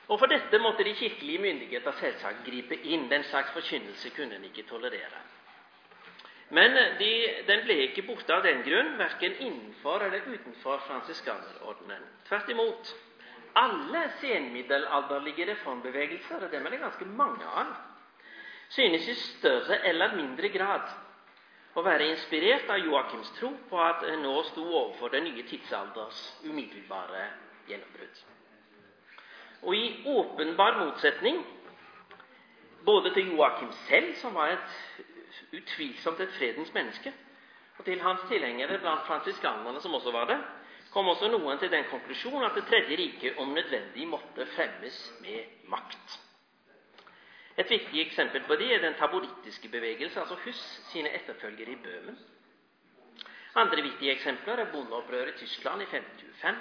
Og 0.08 0.18
For 0.18 0.26
dette 0.26 0.58
måtte 0.58 0.84
de 0.84 0.94
kirkelige 0.94 1.42
myndigheter 1.42 1.92
selvsagt 2.00 2.44
gripe 2.46 2.74
inn. 2.74 3.08
Den 3.10 3.24
slags 3.24 3.52
forkynnelse 3.54 4.10
kunne 4.16 4.36
en 4.36 4.44
ikke 4.44 4.66
tolerere. 4.68 5.22
Men 6.48 6.76
de, 6.98 7.10
den 7.48 7.64
ble 7.66 7.74
ikke 7.88 8.04
borte 8.06 8.34
av 8.36 8.44
den 8.46 8.60
grunn, 8.66 8.92
verken 9.00 9.34
innenfor 9.42 10.04
eller 10.06 10.28
utenfor 10.30 10.78
fransiskanerordenen. 10.86 12.04
Tvert 12.28 12.52
imot 12.54 12.92
alle 13.56 14.04
senmiddelalderlige 14.20 15.48
reformbevegelser, 15.50 16.44
og 16.44 16.52
dem 16.52 16.66
er 16.66 16.76
det 16.76 16.82
ganske 16.84 17.08
mange 17.18 17.48
av, 17.48 17.72
synes 18.68 19.08
i 19.08 19.16
større 19.18 19.80
eller 19.90 20.14
mindre 20.18 20.50
grad 20.54 20.86
å 21.76 21.82
være 21.84 22.10
inspirert 22.12 22.70
av 22.72 22.80
Joakims 22.80 23.32
tro 23.36 23.50
på 23.70 23.80
at 23.82 24.06
en 24.10 24.22
nå 24.24 24.36
sto 24.48 24.62
overfor 24.64 25.12
den 25.12 25.26
nye 25.28 25.44
tidsalders 25.48 26.20
umiddelbare 26.44 27.26
gjennombrudd. 27.68 28.22
Og 29.66 29.74
i 29.74 29.86
åpenbar 30.14 30.78
motsetning 30.84 31.42
både 32.86 33.10
til 33.16 33.34
Joakim 33.34 33.72
selv, 33.88 34.14
som 34.20 34.36
var 34.38 34.54
et 34.54 35.04
utvilsomt 35.52 36.20
et 36.20 36.34
fredens 36.38 36.74
menneske, 36.74 37.12
og 37.78 37.84
til 37.84 38.00
hans 38.00 38.20
tilhengere 38.28 38.78
blant 38.78 39.06
fransiskanerne, 39.06 39.80
som 39.80 39.94
også 39.94 40.12
var 40.12 40.30
det, 40.30 40.38
kom 40.92 41.08
også 41.12 41.28
noen 41.28 41.58
til 41.60 41.70
den 41.70 41.84
konklusjon 41.90 42.44
at 42.44 42.54
Det 42.54 42.64
tredje 42.64 42.96
riket 42.96 43.36
om 43.38 43.48
nødvendig 43.48 44.06
måtte 44.08 44.46
fremmes 44.54 45.00
med 45.20 45.68
makt. 45.68 46.20
Et 47.58 47.70
viktig 47.70 48.00
eksempel 48.00 48.42
på 48.44 48.56
det 48.60 48.74
er 48.74 48.80
den 48.80 48.94
taborittiske 48.94 49.68
bevegelse, 49.68 50.20
altså 50.20 50.36
Hus 50.44 50.62
sine 50.92 51.12
etterfølgere 51.14 51.72
i 51.72 51.76
Bøhmen. 51.76 52.18
Andre 53.54 53.82
viktige 53.82 54.12
eksempler 54.12 54.60
er 54.60 54.72
bondeopprøret 54.72 55.34
i 55.34 55.38
Tyskland 55.38 55.82
i 55.82 55.84
1525 55.84 56.56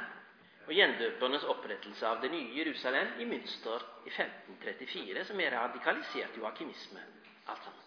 og 0.68 0.74
gjendøpernes 0.74 1.44
opprettelse 1.52 2.08
av 2.08 2.22
det 2.24 2.32
nye 2.32 2.56
Jerusalem 2.58 3.20
i 3.20 3.28
Münster 3.30 3.84
i 4.06 4.14
1534, 4.14 5.26
som 5.26 5.40
er 5.40 5.58
radikalisert 5.60 6.38
joakimisme. 6.38 7.04
alt 7.48 7.64
sammen. 7.64 7.85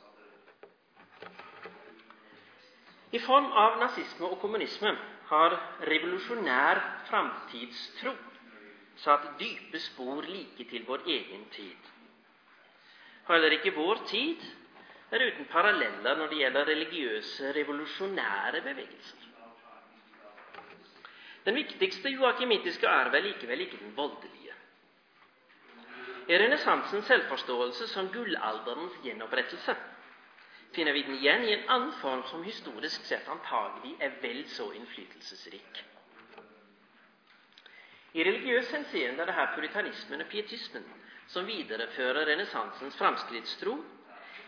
I 3.10 3.18
form 3.24 3.46
av 3.56 3.78
nazisme 3.80 4.28
og 4.28 4.40
kommunisme 4.42 4.90
har 5.30 5.54
revolusjonær 5.88 6.80
framtidstro 7.08 8.12
satt 9.00 9.24
dype 9.40 9.80
spor 9.80 10.26
like 10.28 10.66
til 10.68 10.84
vår 10.88 11.06
egen 11.14 11.46
tid. 11.54 11.88
Heller 13.30 13.56
ikke 13.56 13.72
vår 13.78 14.02
tid 14.10 14.44
er 15.16 15.24
uten 15.24 15.48
paralleller 15.48 16.20
når 16.20 16.28
det 16.34 16.40
gjelder 16.42 16.68
religiøse, 16.68 17.52
revolusjonære 17.56 18.60
bevegelser. 18.66 19.24
Den 21.48 21.56
viktigste 21.56 22.12
joakimittiske 22.12 22.88
arv 22.92 23.14
er 23.16 23.24
likevel 23.24 23.64
ikke 23.64 23.80
den 23.86 23.94
voldelige. 23.96 24.52
I 26.28 26.36
renessansens 26.42 27.06
selvforståelse 27.08 27.88
som 27.88 28.10
gullalderens 28.12 29.00
gjenopprettelse 29.04 29.76
finner 30.72 30.92
vi 30.92 31.02
den 31.02 31.14
igjen 31.16 31.44
i 31.48 31.52
en 31.54 31.68
annen 31.70 31.92
form 32.00 32.22
som 32.28 32.42
historisk 32.44 33.04
sett 33.08 33.28
antagelig 33.32 33.94
er 34.04 34.16
vel 34.22 34.42
så 34.52 34.66
innflytelsesrik. 34.76 35.80
I 38.18 38.24
religiøs 38.24 38.70
henseende 38.72 39.22
er 39.22 39.28
det 39.30 39.36
her 39.36 39.52
puritanismen 39.54 40.24
og 40.24 40.30
pietismen 40.32 40.84
som 41.28 41.46
viderefører 41.46 42.26
renessansens 42.28 42.96
framskrittstro. 42.96 43.76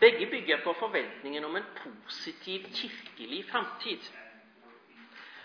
Begge 0.00 0.26
bygger 0.32 0.62
på 0.64 0.72
forventningen 0.80 1.44
om 1.44 1.56
en 1.60 1.66
positiv 1.82 2.64
kirkelig 2.72 3.42
framtid. 3.50 4.06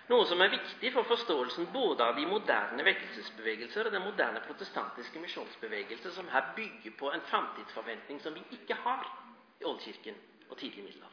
Noe 0.07 0.25
som 0.29 0.39
er 0.45 0.51
viktig 0.53 0.91
for 0.93 1.03
forståelsen 1.09 1.71
både 1.73 2.05
av 2.05 2.15
de 2.15 2.27
moderne 2.29 2.85
vekkelsesbevegelser 2.87 3.89
og 3.89 3.95
den 3.95 4.05
moderne 4.05 4.39
protestantiske 4.45 5.19
misjonsbevegelse, 5.19 6.11
som 6.13 6.29
her 6.31 6.53
bygger 6.55 6.93
på 6.99 7.09
en 7.11 7.25
framtidsforventning 7.31 8.21
som 8.23 8.37
vi 8.37 8.45
ikke 8.59 8.77
har 8.85 9.03
i 9.59 9.65
Oldkirken 9.65 10.15
og 10.49 10.57
tidlig 10.57 10.83
middelalder. 10.83 11.11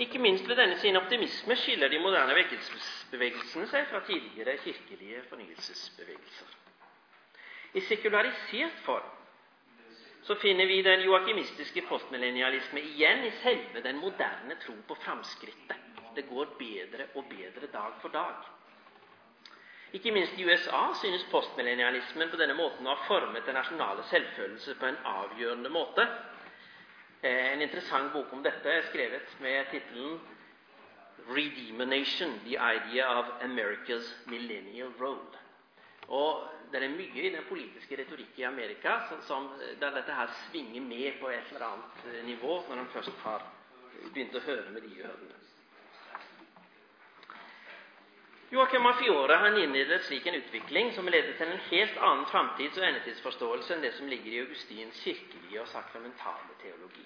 Ikke 0.00 0.18
minst 0.18 0.48
ved 0.48 0.56
denne 0.56 0.78
sin 0.80 0.96
optimisme 0.96 1.56
skiller 1.60 1.88
de 1.92 1.98
moderne 2.00 2.34
vekkelsesbevegelsene 2.38 3.66
seg 3.68 3.86
fra 3.90 4.00
tidligere 4.06 4.56
kirkelige 4.64 5.20
fornyelsesbevegelser. 5.28 6.54
I 7.74 7.80
sekularisert 7.90 8.78
form 8.86 9.10
så 10.26 10.34
finner 10.42 10.66
vi 10.68 10.80
den 10.86 11.04
joakimistiske 11.04 11.82
postmillennialisme 11.88 12.80
igjen 12.92 13.22
i 13.28 13.34
selve 13.42 13.82
den 13.84 14.00
moderne 14.00 14.56
tro 14.64 14.74
på 14.88 14.96
framskrittet. 15.04 15.76
Det 16.16 16.26
går 16.28 16.56
bedre 16.58 17.06
og 17.14 17.28
bedre 17.30 17.68
dag 17.72 17.92
for 18.02 18.08
dag. 18.16 18.40
Ikke 19.92 20.12
minst 20.14 20.38
i 20.38 20.44
USA 20.46 20.82
synes 21.00 21.24
postmillennialismen 21.30 22.30
på 22.30 22.38
denne 22.40 22.54
måten 22.54 22.86
å 22.86 22.94
ha 22.94 23.06
formet 23.08 23.46
den 23.46 23.56
nasjonale 23.58 24.04
selvfølelse 24.10 24.74
på 24.80 24.86
en 24.86 25.00
avgjørende 25.12 25.72
måte. 25.72 26.06
Eh, 27.22 27.52
en 27.52 27.62
interessant 27.62 28.12
bok 28.12 28.32
om 28.32 28.42
dette 28.42 28.70
er 28.70 28.86
skrevet 28.88 29.34
med 29.40 29.66
tittelen 29.70 30.20
'Redeemination 31.28 32.40
the 32.44 32.56
idea 32.56 33.06
of 33.18 33.26
America's 33.42 34.14
millennial 34.26 34.92
road'. 35.00 35.36
Og 36.08 36.48
Det 36.72 36.84
er 36.84 36.88
mye 36.88 37.22
i 37.22 37.30
den 37.34 37.44
politiske 37.48 37.96
retorikken 37.98 38.38
i 38.38 38.42
Amerika 38.42 38.92
som, 39.26 39.48
der 39.80 39.90
dette 39.90 40.14
her 40.14 40.28
svinger 40.50 40.80
med 40.80 41.12
på 41.20 41.28
et 41.28 41.48
eller 41.50 41.66
annet 41.66 42.24
nivå 42.24 42.62
når 42.68 42.78
en 42.78 42.92
først 42.92 43.16
har 43.24 43.42
begynt 44.04 44.36
å 44.38 44.44
høre 44.44 44.70
med 44.70 44.80
de 44.86 45.02
ørene. 45.02 45.39
Joachim 48.50 48.82
Mafiore 48.82 49.34
han 49.38 49.56
innledet 49.62 50.02
slik 50.04 50.24
en 50.26 50.34
utvikling 50.34 50.88
som 50.96 51.06
leder 51.08 51.36
til 51.38 51.46
en 51.52 51.60
helt 51.70 51.98
annen 52.02 52.24
framtids- 52.26 52.78
og 52.80 52.86
endetidsforståelse 52.88 53.76
enn 53.76 53.84
det 53.84 53.92
som 53.94 54.08
ligger 54.10 54.32
i 54.34 54.40
Augustins 54.42 54.98
kirkelige 55.04 55.60
og 55.62 55.68
sakramentale 55.70 56.56
teologi. 56.62 57.04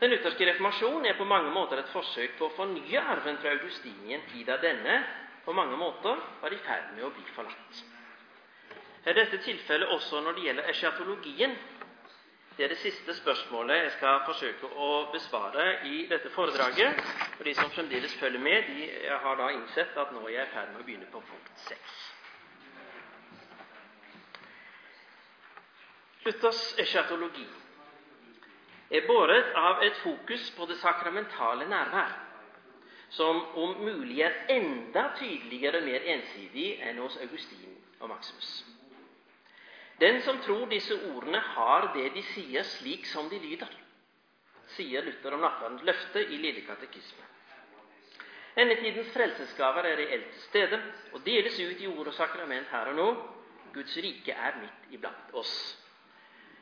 Den 0.00 0.14
lutherske 0.14 0.46
reformasjon 0.48 1.04
er 1.10 1.18
på 1.18 1.26
mange 1.28 1.52
måter 1.52 1.82
et 1.82 1.92
forsøk 1.92 2.38
på 2.38 2.48
å 2.48 2.54
fornye 2.56 3.02
arven 3.04 3.36
fra 3.42 3.52
Augustin 3.58 4.00
i 4.08 4.16
en 4.16 4.24
tid 4.32 4.48
da 4.48 4.56
denne 4.64 4.96
på 5.44 5.52
mange 5.52 5.76
måter 5.76 6.16
var 6.40 6.56
i 6.56 6.62
ferd 6.64 6.94
med 6.96 7.04
å 7.04 7.12
bli 7.18 7.26
forlatt. 7.36 7.82
Er 9.04 9.16
dette 9.20 9.42
tilfellet 9.44 9.92
også 9.92 10.24
når 10.24 10.38
det 10.40 10.46
gjelder 10.48 10.72
eschatologien? 10.72 11.52
Det 12.60 12.64
er 12.66 12.74
det 12.74 12.78
siste 12.78 13.14
spørsmålet 13.16 13.76
jeg 13.76 13.92
skal 13.94 14.18
forsøke 14.26 14.68
å 14.84 14.88
besvare 15.12 15.62
i 15.88 16.02
dette 16.10 16.28
foredraget. 16.34 16.98
For 17.36 17.48
De 17.48 17.54
som 17.56 17.70
fremdeles 17.72 18.12
følger 18.20 18.40
med, 18.44 18.66
de 18.68 18.88
har 19.22 19.38
da 19.38 19.46
innsett 19.54 19.96
at 19.96 20.10
nå 20.12 20.26
er 20.26 20.34
jeg 20.34 20.48
i 20.48 20.50
ferd 20.52 20.74
med 20.74 20.82
å 20.82 20.84
begynne 20.84 21.06
på 21.08 21.22
punkt 21.24 21.62
6. 21.70 21.94
Luthers 26.26 26.60
eschatologi 26.84 27.46
er 28.92 29.06
båret 29.08 29.56
av 29.56 29.80
et 29.86 29.96
fokus 30.02 30.50
på 30.58 30.66
det 30.68 30.76
sakramentale 30.82 31.64
nærvær, 31.70 32.12
som 33.08 33.40
om 33.62 33.72
mulig 33.86 34.20
er 34.26 34.36
enda 34.52 35.06
tydeligere 35.16 35.80
og 35.80 35.88
mer 35.88 36.04
ensidig 36.18 36.74
enn 36.90 37.00
hos 37.00 37.16
Augustin 37.24 37.72
og 38.02 38.12
Maximus. 38.12 38.52
Den 40.00 40.22
som 40.22 40.38
tror 40.40 40.66
disse 40.70 40.96
ordene, 41.12 41.40
har 41.54 41.90
det 41.94 42.06
de 42.14 42.22
sier, 42.32 42.64
slik 42.64 43.04
som 43.06 43.28
de 43.28 43.38
lyder, 43.42 43.72
sier 44.76 45.04
Luther 45.04 45.34
om 45.36 45.42
nattverdens 45.44 45.84
løfte 45.84 46.22
i 46.24 46.38
Lille 46.40 46.62
katekisme. 46.64 47.26
Endetidens 48.60 49.10
frelsesgaver 49.14 49.86
er 49.90 50.00
reelt 50.00 50.30
til 50.32 50.42
stede 50.48 50.80
og 51.12 51.20
deles 51.26 51.58
ut 51.60 51.82
i 51.84 51.90
ord 51.90 52.10
og 52.10 52.16
sakrament 52.16 52.72
her 52.72 52.90
og 52.90 52.96
nå. 52.98 53.10
Guds 53.74 53.96
rike 54.02 54.32
er 54.32 54.56
midt 54.62 54.94
iblant 54.96 55.34
oss. 55.38 55.52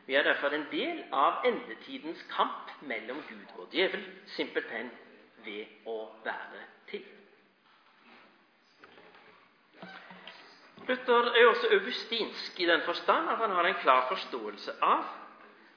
Vi 0.07 0.17
er 0.17 0.25
derfor 0.25 0.53
en 0.57 0.67
del 0.73 1.05
av 1.13 1.45
endetidens 1.49 2.21
kamp 2.33 2.75
mellom 2.89 3.23
Gud 3.29 3.55
og 3.61 3.73
djevel, 3.73 4.05
simpelthen 4.37 4.91
ved 5.45 5.89
å 5.89 5.99
være 6.25 6.65
til. 6.91 7.05
Luther 10.89 11.27
er 11.37 11.47
også 11.51 11.69
augustinsk 11.77 12.61
i 12.61 12.67
den 12.67 12.81
forstand 12.87 13.29
at 13.31 13.37
han 13.43 13.51
har 13.53 13.67
en 13.69 13.75
klar 13.83 14.07
forståelse 14.09 14.73
av 14.87 15.03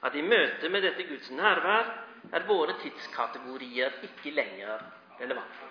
at 0.08 0.14
i 0.16 0.22
møte 0.24 0.70
med 0.72 0.86
dette 0.86 1.04
Guds 1.04 1.28
nærvær 1.36 1.90
er 2.38 2.46
våre 2.48 2.72
tidskategorier 2.80 3.98
ikke 4.08 4.32
lenger 4.32 4.80
relevante. 5.20 5.68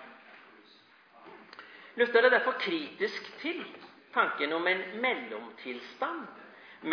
Luther 1.98 2.22
er 2.28 2.30
derfor 2.36 2.54
kritisk 2.62 3.32
til 3.42 3.58
tanken 4.14 4.52
om 4.60 4.68
en 4.70 4.84
mellomtilstand 5.02 6.22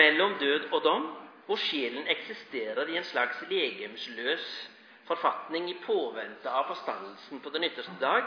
mellom 0.02 0.34
død 0.42 0.66
og 0.74 0.82
dom, 0.88 1.06
hvor 1.46 1.62
sjelen 1.68 2.08
eksisterer 2.16 2.90
i 2.90 2.98
en 2.98 3.06
slags 3.12 3.44
legemsløs 3.50 4.50
forfatning 5.08 5.70
i 5.70 5.78
påvente 5.86 6.50
av 6.50 6.66
forstandelsen 6.74 7.46
på 7.46 7.54
den 7.54 7.70
ytterste 7.70 7.96
dag, 8.02 8.26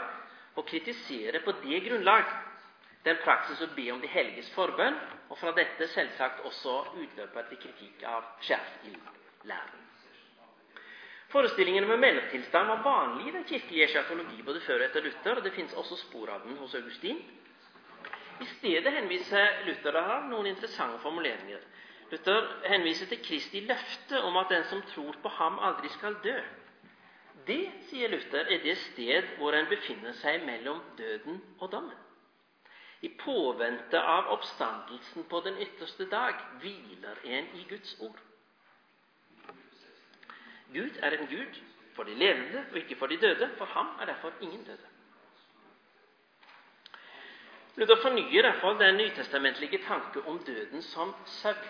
og 0.55 0.65
kritiserer 0.71 1.43
på 1.43 1.51
det 1.63 1.83
grunnlag 1.89 2.31
den 3.03 3.19
praksis 3.23 3.61
å 3.61 3.69
be 3.75 3.89
om 3.91 4.01
de 4.01 4.07
helliges 4.07 4.49
forbønn, 4.55 4.95
og 5.29 5.39
fra 5.39 5.51
dette 5.57 5.87
selvsagt 5.91 6.43
også 6.47 6.75
utløper 7.01 7.49
til 7.49 7.59
kritikk 7.65 8.03
av 8.07 8.27
skjærsildslæren. 8.45 9.79
Forestillingen 11.33 11.87
om 11.87 11.91
en 11.95 12.03
mellomtilstand 12.03 12.69
var 12.69 12.83
vanlig 12.85 13.27
i 13.27 13.31
den 13.33 13.45
kirkelige 13.49 13.87
eschatologi 13.87 14.43
både 14.45 14.61
før 14.61 14.83
og 14.83 14.85
etter 14.85 15.01
Luther, 15.01 15.39
og 15.39 15.43
det 15.43 15.53
finnes 15.55 15.73
også 15.73 15.97
spor 16.03 16.29
av 16.29 16.43
den 16.45 16.59
hos 16.61 16.75
Augustin. 16.77 17.23
I 18.41 18.45
stedet 18.51 18.93
henviser 18.93 19.63
Luther 19.65 19.97
her 19.97 20.27
noen 20.29 20.51
interessante 20.51 21.01
formuleringer. 21.01 21.63
Luther 22.11 22.51
henviser 22.69 23.09
til 23.09 23.23
Kristi 23.25 23.63
løfte 23.65 24.21
om 24.21 24.37
at 24.37 24.53
den 24.53 24.67
som 24.69 24.83
tror 24.93 25.17
på 25.23 25.31
ham, 25.39 25.57
aldri 25.59 25.89
skal 25.95 26.19
dø. 26.23 26.37
Det, 27.47 27.63
sier 27.89 28.13
Luther, 28.13 28.45
er 28.45 28.61
det 28.63 28.77
sted 28.85 29.33
hvor 29.39 29.57
en 29.57 29.67
befinner 29.71 30.13
seg 30.21 30.45
mellom 30.45 30.83
døden 30.99 31.41
og 31.59 31.71
dommen. 31.73 31.97
I 33.03 33.09
påvente 33.09 33.99
av 34.03 34.27
oppstandelsen 34.31 35.23
på 35.23 35.39
den 35.43 35.57
ytterste 35.59 36.05
dag 36.07 36.39
hviler 36.61 37.19
en 37.23 37.49
i 37.59 37.65
Guds 37.69 37.97
ord. 37.99 38.19
Gud 40.73 40.99
er 41.03 41.17
en 41.17 41.27
Gud 41.27 41.59
for 41.95 42.07
de 42.07 42.15
levende 42.15 42.65
og 42.71 42.77
ikke 42.79 42.95
for 42.95 43.11
de 43.11 43.17
døde. 43.17 43.49
For 43.57 43.65
ham 43.65 43.89
er 44.01 44.05
derfor 44.05 44.31
ingen 44.41 44.63
døde. 44.63 44.87
Luther 47.75 48.01
fornyer 48.01 48.41
derfor 48.41 48.73
den 48.79 48.97
nytestamentlige 48.97 49.83
tanke 49.83 50.21
om 50.27 50.39
døden 50.39 50.81
som 50.81 51.15
søvn. 51.25 51.67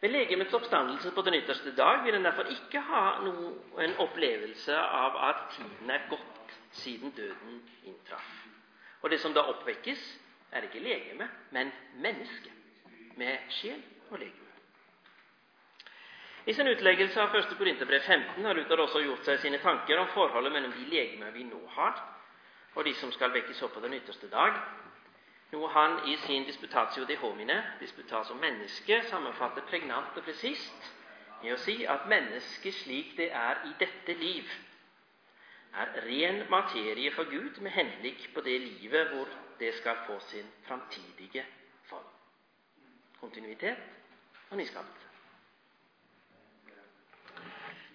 Ved 0.00 0.10
legemets 0.10 0.54
oppstandelse 0.54 1.10
på 1.10 1.22
den 1.22 1.34
ytterste 1.34 1.76
dag 1.76 2.04
vil 2.04 2.14
en 2.14 2.24
derfor 2.24 2.42
ikke 2.42 2.80
ha 2.80 3.04
noen 3.24 3.94
opplevelse 3.98 4.76
av 4.76 5.16
at 5.28 5.46
tiden 5.56 5.90
er 5.90 6.08
gått 6.10 6.58
siden 6.72 7.10
døden 7.16 7.62
inntraff. 7.84 8.43
Og 9.04 9.10
det 9.12 9.20
som 9.20 9.34
da 9.36 9.42
oppvekkes, 9.52 10.00
er 10.52 10.64
ikke 10.64 10.80
legeme, 10.80 11.28
men 11.52 11.72
menneske, 12.00 12.52
med 13.20 13.50
sjel 13.52 13.82
og 14.10 14.18
legeme. 14.18 14.40
I 16.46 16.52
sin 16.56 16.68
utleggelse 16.68 17.20
av 17.20 17.36
1. 17.36 17.52
Korinterbrev 17.58 18.00
15 18.00 18.44
har 18.44 18.56
Luther 18.56 18.80
også 18.80 19.02
gjort 19.04 19.28
seg 19.28 19.42
sine 19.42 19.60
tanker 19.60 20.00
om 20.00 20.08
forholdet 20.14 20.52
mellom 20.52 20.72
de 20.76 20.88
legemer 20.88 21.36
vi 21.36 21.44
nå 21.48 21.60
har, 21.76 22.00
og 22.74 22.84
de 22.84 22.94
som 22.96 23.12
skal 23.12 23.32
vekkes 23.36 23.62
opp 23.66 23.76
på 23.76 23.84
den 23.84 23.96
ytterste 24.00 24.28
dag, 24.32 24.56
noe 25.52 25.68
han 25.76 26.00
i 26.08 26.16
sin 26.24 26.48
disputatio 26.48 27.04
de 27.08 27.16
homine, 27.20 27.60
disputas 27.80 28.32
om 28.32 28.40
menneske, 28.40 29.02
sammenfatter 29.10 29.68
pregnant 29.68 30.16
og 30.16 30.24
presist 30.26 30.92
i 31.44 31.52
å 31.52 31.60
si 31.60 31.82
at 31.86 32.08
mennesket 32.08 32.80
slik 32.80 33.16
det 33.20 33.28
er 33.36 33.66
i 33.68 33.76
dette 33.80 34.16
liv, 34.20 34.48
er 35.74 35.86
ren 36.06 36.42
materie 36.50 37.10
for 37.14 37.26
Gud 37.30 37.60
med 37.62 37.70
henblikk 37.74 38.28
på 38.34 38.42
det 38.46 38.58
livet 38.60 39.08
hvor 39.12 39.30
det 39.58 39.72
skal 39.80 39.96
få 40.06 40.18
sin 40.30 40.46
framtidige 40.68 41.44
form. 41.88 42.06
Kontinuitet 43.20 43.76
og 44.50 44.56
nyskapelse. 44.56 45.00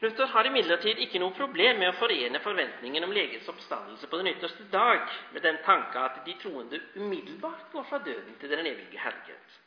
Luther 0.01 0.25
har 0.31 0.47
imidlertid 0.47 0.99
ikke 1.03 1.19
noe 1.19 1.35
problem 1.35 1.81
med 1.81 1.89
å 1.91 1.97
forene 1.99 2.39
forventningen 2.39 3.03
om 3.03 3.11
legens 3.11 3.49
oppstandelse 3.51 4.07
på 4.07 4.19
den 4.21 4.29
ytterste 4.31 4.67
dag 4.71 5.01
med 5.33 5.43
den 5.43 5.57
tanke 5.65 5.99
at 5.99 6.21
de 6.25 6.35
troende 6.39 6.79
umiddelbart 6.95 7.65
går 7.73 7.83
fra 7.89 7.99
døden 8.05 8.37
til 8.39 8.49
den 8.49 8.63
evige 8.65 8.99
herlighet. 9.03 9.57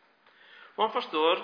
Og 0.76 0.86
han 0.86 0.94
forstår 0.94 1.42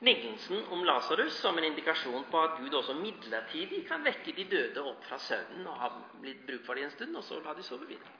lignelsen 0.00 0.64
om 0.70 0.84
Lasarus 0.84 1.40
som 1.40 1.58
en 1.58 1.64
indikasjon 1.64 2.24
på 2.30 2.40
at 2.40 2.56
Gud 2.58 2.74
også 2.74 2.94
midlertidig 2.96 3.82
kan 3.88 4.04
vekke 4.04 4.32
de 4.36 4.46
døde 4.48 4.82
opp 4.88 5.04
fra 5.04 5.18
søvnen 5.20 5.66
og 5.68 5.76
ha 5.82 5.90
blitt 6.22 6.40
bruk 6.48 6.64
for 6.64 6.74
dem 6.78 6.86
en 6.88 6.94
stund, 6.94 7.16
og 7.20 7.24
så 7.26 7.40
la 7.44 7.52
de 7.58 7.62
sove 7.66 7.86
videre. 7.88 8.16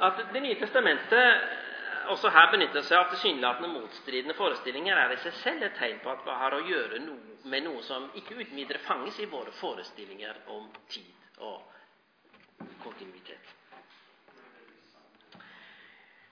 At 0.00 0.22
Det 0.32 0.42
nye 0.42 0.56
testamentet 0.60 2.08
også 2.12 2.30
her 2.30 2.50
benytter 2.52 2.84
seg 2.86 2.96
av 3.02 3.08
tilsynelatende 3.12 3.68
motstridende 3.74 4.34
forestillinger, 4.38 4.96
er 4.96 5.12
i 5.16 5.20
seg 5.24 5.34
selv 5.42 5.62
et 5.66 5.76
tegn 5.78 6.00
på 6.04 6.10
at 6.12 6.24
vi 6.24 6.36
har 6.40 6.54
å 6.54 6.62
gjøre 6.64 7.00
noe, 7.04 7.38
med 7.44 7.64
noe 7.66 7.82
som 7.82 8.08
ikke 8.14 8.36
uten 8.38 8.56
videre 8.56 8.78
fanges 8.86 9.18
i 9.20 9.28
våre 9.30 9.52
forestillinger 9.60 10.40
om 10.54 10.68
tid 10.88 11.40
og 11.44 12.68
kontinuitet. 12.84 13.52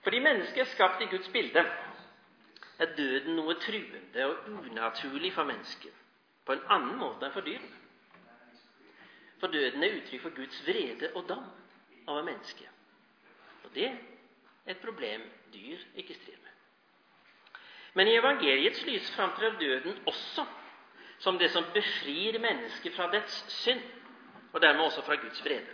Fordi 0.05 0.19
mennesket 0.21 0.61
er 0.65 0.71
skapt 0.73 1.01
i 1.01 1.09
Guds 1.11 1.29
bilde, 1.33 1.65
er 2.79 2.95
døden 2.97 3.35
noe 3.35 3.55
truende 3.61 4.25
og 4.25 4.49
unaturlig 4.49 5.31
for 5.33 5.47
mennesket 5.47 6.01
på 6.45 6.53
en 6.53 6.65
annen 6.69 6.97
måte 6.99 7.25
enn 7.25 7.33
for 7.33 7.45
dyrene. 7.45 7.71
For 9.41 9.51
døden 9.51 9.83
er 9.83 9.95
uttrykk 9.97 10.21
for 10.23 10.35
Guds 10.35 10.59
vrede 10.67 11.09
og 11.15 11.25
dom 11.29 11.45
over 12.07 12.23
mennesket. 12.23 12.69
Og 13.65 13.71
det 13.75 13.87
er 13.89 14.75
et 14.75 14.81
problem 14.83 15.23
dyr 15.53 15.81
ikke 15.95 16.13
strir 16.13 16.37
med. 16.41 16.51
Men 17.95 18.07
i 18.11 18.17
evangeliets 18.19 18.83
lys 18.85 19.09
framtrer 19.15 19.57
døden 19.59 19.97
også 20.05 20.45
som 21.19 21.39
det 21.39 21.49
som 21.51 21.65
befrir 21.73 22.39
mennesket 22.39 22.93
fra 22.93 23.07
dets 23.11 23.37
synd, 23.61 23.81
og 24.53 24.61
dermed 24.61 24.83
også 24.83 25.01
fra 25.01 25.15
Guds 25.15 25.43
vrede. 25.45 25.71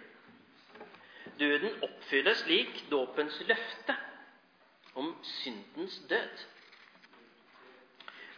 Døden 1.39 1.83
oppfyller 1.83 2.33
slik 2.33 2.83
dåpens 2.91 3.41
løfte 3.47 3.95
om 4.95 5.15
syndens 5.23 6.01
død. 6.09 6.45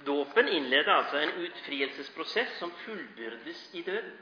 Dåpen 0.06 0.48
innleder 0.48 0.92
altså 0.94 1.18
en 1.18 1.34
utfrielsesprosess 1.46 2.58
som 2.60 2.72
fullbyrdes 2.86 3.70
i 3.74 3.82
døden. 3.82 4.18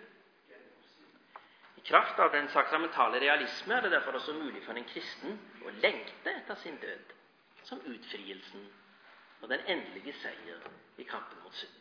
I 1.77 1.81
kraft 1.85 2.19
av 2.19 2.29
den 2.33 2.49
sakramentale 2.53 3.19
realisme 3.23 3.73
er 3.73 3.81
det 3.81 3.91
derfor 3.91 4.11
også 4.19 4.33
mulig 4.37 4.61
for 4.65 4.77
en 4.77 4.85
kristen 4.85 5.39
å 5.65 5.73
lengte 5.81 6.33
etter 6.37 6.59
sin 6.61 6.77
død 6.81 7.13
som 7.65 7.81
utfrielsen 7.89 8.67
og 9.41 9.49
den 9.49 9.63
endelige 9.65 10.13
seier 10.21 10.67
i 11.01 11.07
kampen 11.09 11.41
mot 11.43 11.55
synden. 11.57 11.77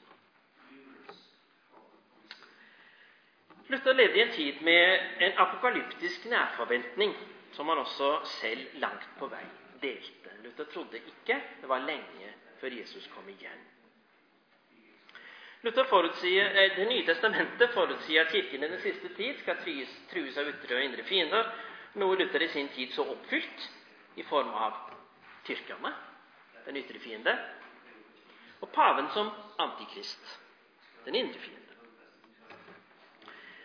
Luther 3.71 3.93
levde 3.93 4.19
i 4.19 4.23
en 4.23 4.33
tid 4.35 4.63
med 4.67 5.21
en 5.27 5.37
apokalyptisk 5.45 6.25
nærforventning 6.33 7.13
som 7.53 7.69
han 7.69 7.79
også 7.85 8.09
selv 8.41 8.79
langt 8.83 9.05
på 9.19 9.29
vei 9.31 9.45
delte. 9.83 10.33
Luther 10.43 10.65
trodde 10.73 10.99
ikke 11.13 11.37
det 11.61 11.69
var 11.69 11.85
lenge 11.85 12.33
før 12.61 12.81
Jesus 12.81 13.07
kom 13.15 13.29
igjen. 13.29 13.61
Luther 15.63 15.85
forutsier, 15.85 16.57
eh, 16.57 16.77
Det 16.77 16.87
nye 16.89 17.05
testamentet 17.07 17.75
forutsier 17.75 18.25
at 18.25 18.33
Kirken 18.33 18.65
i 18.65 18.69
den 18.69 18.81
siste 18.81 19.09
tid 19.17 19.39
skal 19.43 19.57
trues, 19.61 20.39
av 20.39 20.49
ytre 20.49 20.77
og 20.77 20.85
indre 20.85 21.05
fiender, 21.05 21.51
noe 22.01 22.17
Luther 22.17 22.43
i 22.43 22.49
sin 22.49 22.69
tid 22.69 22.93
så 22.95 23.05
oppfylt 23.05 23.67
i 24.17 24.23
form 24.23 24.49
av 24.55 24.79
tyrkerne, 25.45 25.93
den 26.65 26.77
ytre 26.81 26.99
fiende, 26.99 27.35
og 28.61 28.73
paven 28.73 29.09
som 29.13 29.31
antikrist, 29.59 30.39
den 31.05 31.15
indre 31.15 31.41
fiende. 31.41 31.61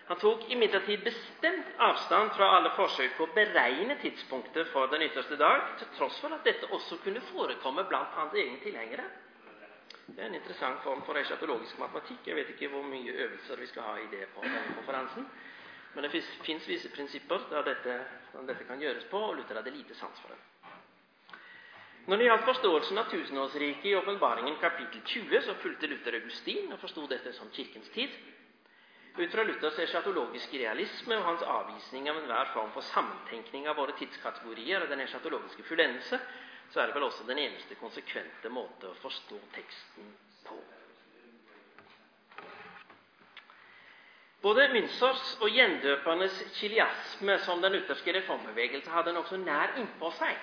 Han 0.08 0.20
tok 0.22 0.44
imidlertid 0.54 1.02
bestemt 1.04 1.80
avstand 1.82 2.36
fra 2.36 2.52
alle 2.58 2.70
forsøk 2.76 3.16
på 3.18 3.26
å 3.26 3.34
beregne 3.34 3.96
tidspunktet 4.04 4.68
for 4.70 4.92
den 4.92 5.02
ytterste 5.08 5.38
dag, 5.40 5.72
til 5.80 5.88
tross 5.98 6.20
for 6.22 6.36
at 6.36 6.46
dette 6.46 6.70
også 6.76 7.00
kunne 7.02 7.24
forekomme 7.32 7.88
blant 7.90 8.14
hans 8.20 8.36
egne 8.38 8.60
tilhengere. 8.62 9.08
Det 10.08 10.20
er 10.22 10.28
en 10.30 10.36
interessant 10.38 10.84
form 10.84 11.02
for 11.06 11.18
eschatologisk 11.18 11.80
matematikk. 11.82 12.28
Jeg 12.30 12.36
vet 12.38 12.50
ikke 12.54 12.70
hvor 12.74 12.84
mye 12.86 13.14
øvelser 13.26 13.60
vi 13.60 13.68
skal 13.72 13.88
ha 13.88 13.96
i 14.04 14.10
det 14.12 14.28
på 14.36 14.44
denne 14.44 14.76
konferansen. 14.78 15.26
Men 15.96 16.04
det 16.04 16.12
fins 16.46 16.68
visse 16.70 16.92
prinsipper 16.96 17.48
der 17.50 17.64
dette, 17.70 17.96
der 18.34 18.46
dette, 18.50 18.68
kan 18.68 18.80
gjøres 18.80 19.08
på, 19.12 19.18
og 19.18 19.36
Luther 19.36 19.56
hadde 19.56 19.74
lite 19.74 19.96
sans 19.96 20.20
for 20.22 20.34
det. 20.34 20.40
Når 22.08 22.18
det 22.22 22.26
gjaldt 22.28 22.46
forståelsen 22.46 22.98
av 23.02 23.10
tusenårsriket 23.10 23.86
i 23.90 23.96
Åpenbaringen 23.98 24.60
kapittel 24.62 25.02
20, 25.02 25.42
så 25.42 25.56
fulgte 25.64 25.88
Luther 25.90 26.20
Augustin 26.20 26.72
og 26.72 26.80
forsto 26.80 27.08
dette 27.10 27.34
som 27.34 27.50
Kirkens 27.56 27.90
tid. 27.96 28.14
Ut 29.18 29.32
fra 29.32 29.44
Luthers 29.48 29.78
eschatologiske 29.80 30.60
realisme 30.60 31.16
og 31.16 31.24
hans 31.24 31.44
avvisning 31.48 32.10
av 32.12 32.18
enhver 32.20 32.50
form 32.52 32.74
for 32.76 32.84
sammentenkning 32.84 33.68
av 33.72 33.78
våre 33.80 33.94
tidskategorier 33.96 34.84
og 34.84 34.90
den 34.92 35.06
eschatologiske 35.06 35.64
fullendelse, 35.64 36.20
så 36.74 36.82
er 36.82 36.90
det 36.90 36.96
vel 36.98 37.06
også 37.08 37.24
den 37.30 37.40
eneste 37.40 37.78
konsekvente 37.80 38.52
måte 38.52 38.90
å 38.90 38.98
forstå 39.00 39.38
teksten 39.56 40.10
på. 40.50 40.58
Både 44.44 44.68
Münsers 44.74 45.24
og 45.40 45.48
gjendøpernes 45.50 46.36
kiliasme, 46.60 47.38
som 47.48 47.64
den 47.64 47.78
lutherske 47.78 48.18
reformbevegelse 48.20 48.92
hadde 48.94 49.16
nokså 49.16 49.40
nær 49.42 49.78
innpå 49.80 50.12
seg, 50.20 50.36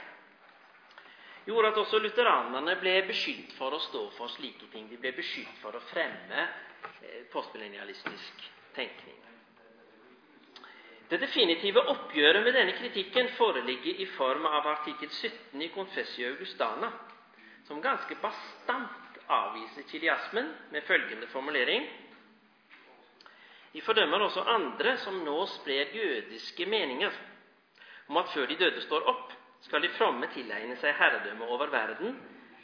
gjorde 1.44 1.74
at 1.74 1.82
også 1.84 2.00
lutheranerne 2.00 2.78
ble 2.80 2.96
beskyldt 3.12 3.52
for 3.60 3.76
å 3.76 3.84
stå 3.84 4.08
for 4.16 4.32
slike 4.32 4.72
ting. 4.72 4.88
De 4.88 4.96
ble 4.96 5.12
beskyldt 5.20 5.60
for 5.60 5.76
å 5.76 5.84
fremme 5.92 6.48
eh, 6.48 7.22
postmillennialistisk 7.36 8.50
tenkning. 8.74 9.18
Det 11.12 11.18
definitive 11.20 11.82
oppgjøret 11.92 12.40
med 12.44 12.54
denne 12.56 12.72
kritikken 12.78 13.28
foreligger 13.36 13.98
i 14.00 14.06
form 14.16 14.46
av 14.48 14.66
artikkel 14.70 15.10
17 15.12 15.60
i 15.62 15.68
Confessio 15.74 16.30
Augustana, 16.32 16.88
som 17.68 17.82
ganske 17.84 18.16
bastant 18.22 19.18
avviser 19.28 19.84
kiliasmen 19.90 20.48
med 20.72 20.82
følgende 20.88 21.26
formulering 21.32 21.84
De 23.72 23.80
fordømmer 23.80 24.20
også 24.20 24.42
andre 24.52 24.96
som 25.00 25.22
nå 25.24 25.46
sprer 25.48 25.94
jødiske 25.96 26.66
meninger 26.68 27.12
om 28.08 28.16
at 28.20 28.28
før 28.34 28.46
de 28.50 28.56
døde 28.60 28.82
står 28.84 29.06
opp, 29.08 29.30
skal 29.64 29.82
de 29.82 29.88
fromme 29.96 30.28
tilegne 30.34 30.76
seg 30.76 30.92
herredømme 30.98 31.46
over 31.54 31.70
verden 31.72 32.18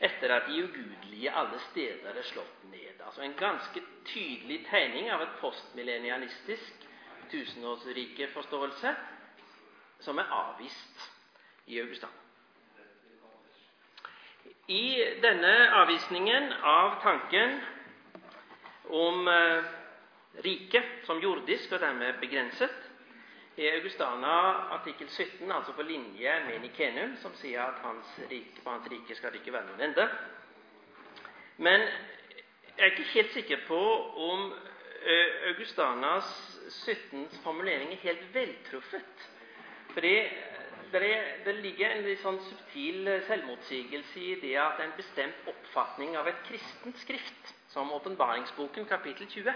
etter 0.04 0.34
at 0.34 0.48
de 0.50 0.60
ugudelige 0.66 1.32
alle 1.32 1.60
steder 1.70 2.12
er 2.16 2.26
slått 2.28 2.64
ned. 2.72 2.87
Altså 3.08 3.22
En 3.22 3.34
ganske 3.34 3.80
tydelig 4.04 4.66
tegning 4.68 5.06
av 5.10 5.22
et 5.24 5.36
postmillennialistisk 5.40 6.82
tusenårsrike-forståelse 7.32 8.90
som 10.04 10.18
er 10.20 10.34
avvist 10.36 11.06
i 11.72 11.78
Augustan. 11.80 12.10
I 14.68 15.04
denne 15.22 15.54
avvisningen 15.80 16.52
av 16.52 16.98
tanken 17.02 17.56
om 18.92 19.28
eh, 19.32 19.70
riket 20.44 21.06
som 21.08 21.22
jordisk 21.24 21.72
og 21.72 21.80
dermed 21.80 22.20
begrenset, 22.20 22.76
er 23.56 23.78
Augustana 23.78 24.36
artikkel 24.76 25.08
17 25.08 25.48
altså 25.52 25.72
på 25.72 25.88
linje 25.88 26.36
med 26.44 26.60
Nikenum, 26.60 27.16
som 27.24 27.32
sier 27.40 27.64
at 27.64 27.80
hans 27.82 28.12
rike, 28.28 28.60
på 28.60 28.70
hans 28.70 28.92
rike 28.92 29.16
skal 29.16 29.32
det 29.32 29.40
ikke 29.40 29.56
være 29.56 29.72
noen 29.72 29.88
ende. 29.88 30.06
Men 31.56 31.88
jeg 32.78 32.86
er 32.86 32.90
ikke 32.94 33.12
helt 33.12 33.32
sikker 33.32 33.66
på 33.66 33.82
om 34.30 34.52
Eh, 35.02 35.48
Augustanas 35.48 36.58
17 36.68 37.28
formulering 37.42 37.92
er 37.92 37.96
helt 37.96 38.34
veltruffet. 38.34 39.28
Fordi 39.92 40.14
det, 40.92 41.02
er, 41.46 41.52
ligger 41.52 41.92
en 41.92 42.02
litt 42.04 42.20
sånn 42.20 42.40
subtil 42.48 43.06
selvmotsigelse 43.28 44.20
i 44.20 44.34
det 44.42 44.56
at 44.58 44.82
en 44.82 44.96
bestemt 44.98 45.48
oppfatning 45.52 46.16
av 46.18 46.28
et 46.28 46.42
kristent 46.48 46.98
skrift, 47.04 47.54
som 47.70 47.92
åpenbaringsboken 47.94 48.88
kapittel 48.90 49.30
20, 49.30 49.54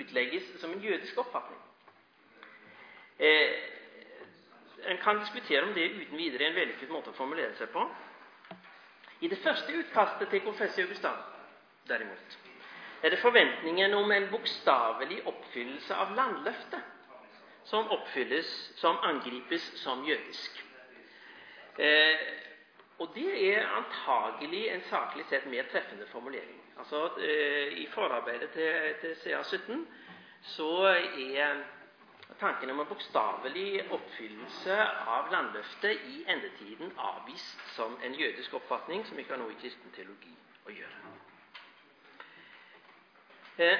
utlegges 0.00 0.48
som 0.62 0.72
en 0.72 0.82
jødisk 0.82 1.20
oppfatning. 1.20 1.60
Eh, 3.20 3.54
en 4.88 4.98
kan 5.04 5.20
diskutere 5.20 5.62
om 5.68 5.74
det 5.76 5.90
uten 5.92 6.16
videre 6.16 6.46
er 6.46 6.54
en 6.54 6.60
vellykket 6.62 6.90
måte 6.90 7.12
å 7.12 7.20
formulere 7.20 7.54
seg 7.60 7.70
på. 7.76 7.86
I 9.20 9.28
det 9.28 9.42
første 9.44 9.82
utkastet 9.84 10.30
til 10.32 10.44
Confessio 10.48 10.88
Augustan, 10.88 11.35
derimot, 11.88 12.38
er 13.02 13.12
det 13.12 13.18
forventningen 13.22 13.94
om 13.94 14.12
en 14.12 14.28
bokstavelig 14.30 15.20
oppfyllelse 15.26 15.94
av 15.94 16.14
landløftet 16.16 16.92
som 17.66 17.90
oppfylles, 17.90 18.48
som 18.80 18.98
angripes 19.02 19.62
som 19.82 20.04
jødisk. 20.06 20.62
Eh, 21.78 22.26
og 22.98 23.10
det 23.14 23.32
er 23.52 23.66
antagelig 23.76 24.68
en 24.72 24.84
saklig 24.88 25.26
sett 25.28 25.46
mer 25.50 25.66
treffende 25.72 26.06
formulering. 26.06 26.60
Altså, 26.78 27.10
eh, 27.20 27.78
I 27.82 27.86
forarbeidet 27.92 28.50
til, 28.50 28.94
til 29.00 29.14
CA17 29.14 29.86
så 30.42 30.70
er 30.86 31.64
tanken 32.40 32.70
om 32.70 32.80
en 32.80 32.86
bokstavelig 32.86 33.82
oppfyllelse 33.90 34.78
av 35.16 35.30
landløftet 35.32 36.08
i 36.14 36.24
endetiden 36.28 36.92
avvist 36.98 37.68
som 37.76 37.98
en 38.04 38.14
jødisk 38.14 38.54
oppfatning 38.54 39.06
som 39.06 39.18
ikke 39.18 39.34
har 39.34 39.42
noe 39.42 39.54
i 39.54 39.60
kristen 39.60 39.94
teologi 39.96 40.34
å 40.66 40.74
gjøre. 40.74 41.15
Eh, 43.58 43.78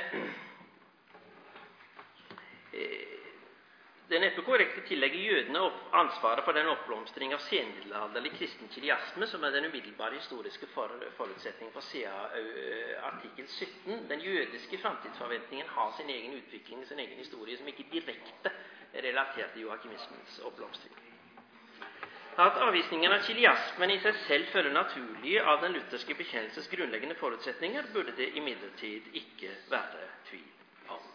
det 4.07 4.17
er 4.17 4.23
neppe 4.23 4.45
korrekt 4.47 4.79
å 4.79 4.85
tillegge 4.87 5.19
jødene 5.19 5.61
ansvaret 5.99 6.47
for 6.47 6.57
den 6.57 6.71
oppblomstring 6.71 7.35
av 7.35 7.43
senmiddelalderlig 7.45 8.33
kristen 8.39 8.71
kiliasme 8.73 9.27
som 9.29 9.45
er 9.45 9.53
den 9.57 9.67
umiddelbare 9.69 10.17
historiske 10.17 10.69
forutsetningen 10.73 11.75
for 11.75 11.85
CA 11.85 12.15
eh, 12.39 12.95
artikkel 13.05 13.49
17. 13.51 14.07
Den 14.09 14.25
jødiske 14.25 14.81
framtidsforventningen 14.81 15.69
har 15.75 15.93
sin 15.99 16.15
egen 16.15 16.39
utvikling, 16.39 16.87
sin 16.87 17.03
egen 17.03 17.19
historie, 17.21 17.59
som 17.59 17.69
ikke 17.69 17.91
direkte 17.93 18.55
er 18.95 19.11
relatert 19.11 19.53
til 19.53 19.67
joakimismens 19.67 20.41
oppblomstring. 20.49 21.16
At 22.37 22.59
avvisningen 22.61 23.13
av 23.17 23.23
kiliasmen 23.25 23.91
i 23.95 23.97
seg 24.03 24.17
selv 24.27 24.51
følger 24.53 24.75
naturlig 24.77 25.39
av 25.49 25.63
den 25.63 25.73
lutherske 25.73 26.13
bekjennelses 26.19 26.67
grunnleggende 26.69 27.17
forutsetninger, 27.17 27.87
burde 27.95 28.13
det 28.19 28.27
imidlertid 28.37 29.07
ikke 29.17 29.55
være 29.73 30.03
tvil 30.29 30.91
om. 30.93 31.07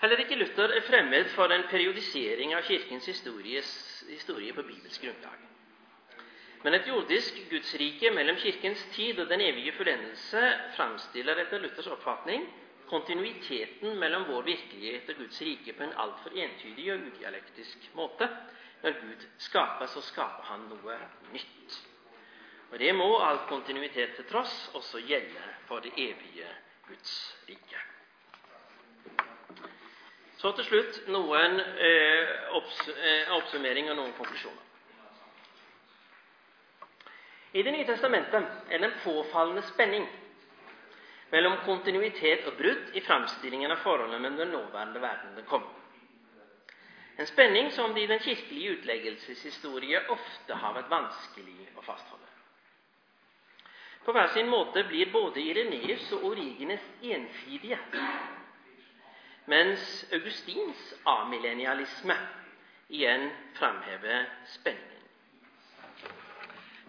Heller 0.00 0.22
ikke 0.24 0.38
Luther 0.40 0.72
er 0.78 0.86
fremmed 0.88 1.28
for 1.34 1.52
en 1.52 1.66
periodisering 1.68 2.56
av 2.56 2.64
Kirkens 2.64 3.04
historie 3.12 4.52
på 4.56 4.64
Bibels 4.64 4.96
grunnlag. 5.04 5.44
Men 6.64 6.74
et 6.80 6.88
jordisk 6.88 7.36
gudsrike 7.52 8.10
mellom 8.16 8.40
Kirkens 8.40 8.80
tid 8.96 9.20
og 9.20 9.28
den 9.28 9.44
evige 9.44 9.76
fullendelse 9.76 10.40
framstiller 10.78 11.44
etter 11.44 11.60
Luthers 11.60 11.92
oppfatning 11.92 12.48
kontinuiteten 12.90 13.98
mellom 13.98 14.24
vår 14.28 14.42
virkelighet 14.42 15.10
og 15.10 15.22
Guds 15.22 15.40
rike 15.42 15.72
på 15.72 15.82
en 15.82 15.96
altfor 16.04 16.36
entydig 16.36 16.92
og 16.92 17.08
udialektisk 17.10 17.90
måte. 17.94 18.28
Når 18.82 19.00
Gud 19.00 19.26
skaper, 19.38 19.86
så 19.86 20.00
skaper 20.04 20.48
han 20.50 20.68
noe 20.70 20.98
nytt. 21.32 21.80
Og 22.70 22.78
Det 22.78 22.94
må 22.94 23.08
all 23.22 23.38
kontinuitet 23.48 24.16
til 24.16 24.26
tross 24.30 24.70
også 24.74 25.00
gjelde 25.06 25.42
for 25.66 25.80
det 25.80 25.92
evige 25.96 26.48
Guds 26.88 27.14
rike. 27.48 27.82
Så 30.36 30.52
til 30.52 30.64
slutt 30.64 30.98
noen 31.08 31.60
eh, 31.60 32.32
opps 32.58 32.82
eh, 32.92 33.30
oppsummering 33.38 33.90
og 33.90 33.96
noen 33.96 34.12
konklusjoner. 34.18 34.62
I 37.56 37.62
Det 37.62 37.72
nye 37.72 37.86
testamentet 37.88 38.70
er 38.70 38.78
det 38.78 38.90
en 38.90 39.00
påfallende 39.00 39.62
spenning 39.70 40.04
mellom 41.30 41.56
kontinuitet 41.64 42.46
og 42.46 42.56
brudd 42.58 42.94
i 42.94 43.00
framstillingen 43.00 43.72
av 43.74 43.82
forholdet 43.82 44.20
mellom 44.20 44.38
den 44.38 44.54
nåværende 44.54 45.02
verden 45.02 45.34
og 45.34 45.40
den 45.40 45.50
kommende. 45.50 45.82
En 47.18 47.26
spenning 47.26 47.70
som 47.72 47.94
det 47.94 48.02
i 48.04 48.06
den 48.06 48.20
kirkelige 48.20 48.76
utleggelseshistorie 48.76 50.02
ofte 50.12 50.54
har 50.54 50.74
vært 50.76 50.90
vanskelig 50.92 51.70
å 51.76 51.84
fastholde. 51.84 52.32
På 54.04 54.12
hver 54.12 54.28
sin 54.34 54.50
måte 54.52 54.84
blir 54.86 55.10
både 55.10 55.40
Ireneus 55.40 56.12
og 56.14 56.28
Origenes 56.28 56.84
ensidige, 57.02 57.78
mens 59.50 60.04
Augustins 60.12 60.92
amillennialisme 61.04 62.14
igjen 62.88 63.30
framhever 63.56 64.28
spenningen. 64.58 64.95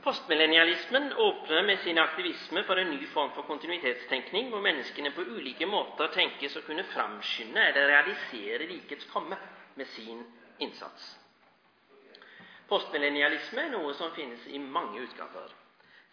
Postmillennialismen 0.07 1.13
åpner 1.13 1.63
med 1.67 1.79
sin 1.79 1.97
aktivisme 1.99 2.61
for 2.63 2.79
en 2.79 2.89
ny 2.93 3.07
form 3.11 3.31
for 3.35 3.43
kontinuitetstenkning, 3.43 4.45
hvor 4.53 4.61
menneskene 4.63 5.09
på 5.11 5.25
ulike 5.35 5.67
måter 5.67 6.07
tenkes 6.15 6.53
å 6.55 6.61
kunne 6.63 6.85
framskynde 6.93 7.59
eller 7.59 7.89
realisere 7.91 8.69
rikets 8.69 9.09
komme 9.11 9.35
med 9.75 9.89
sin 9.97 10.21
innsats. 10.63 11.09
Postmillennialisme 12.71 13.65
er 13.65 13.73
noe 13.73 13.91
som 13.99 14.13
finnes 14.15 14.45
i 14.47 14.61
mange 14.63 15.03
utgaver. 15.09 15.51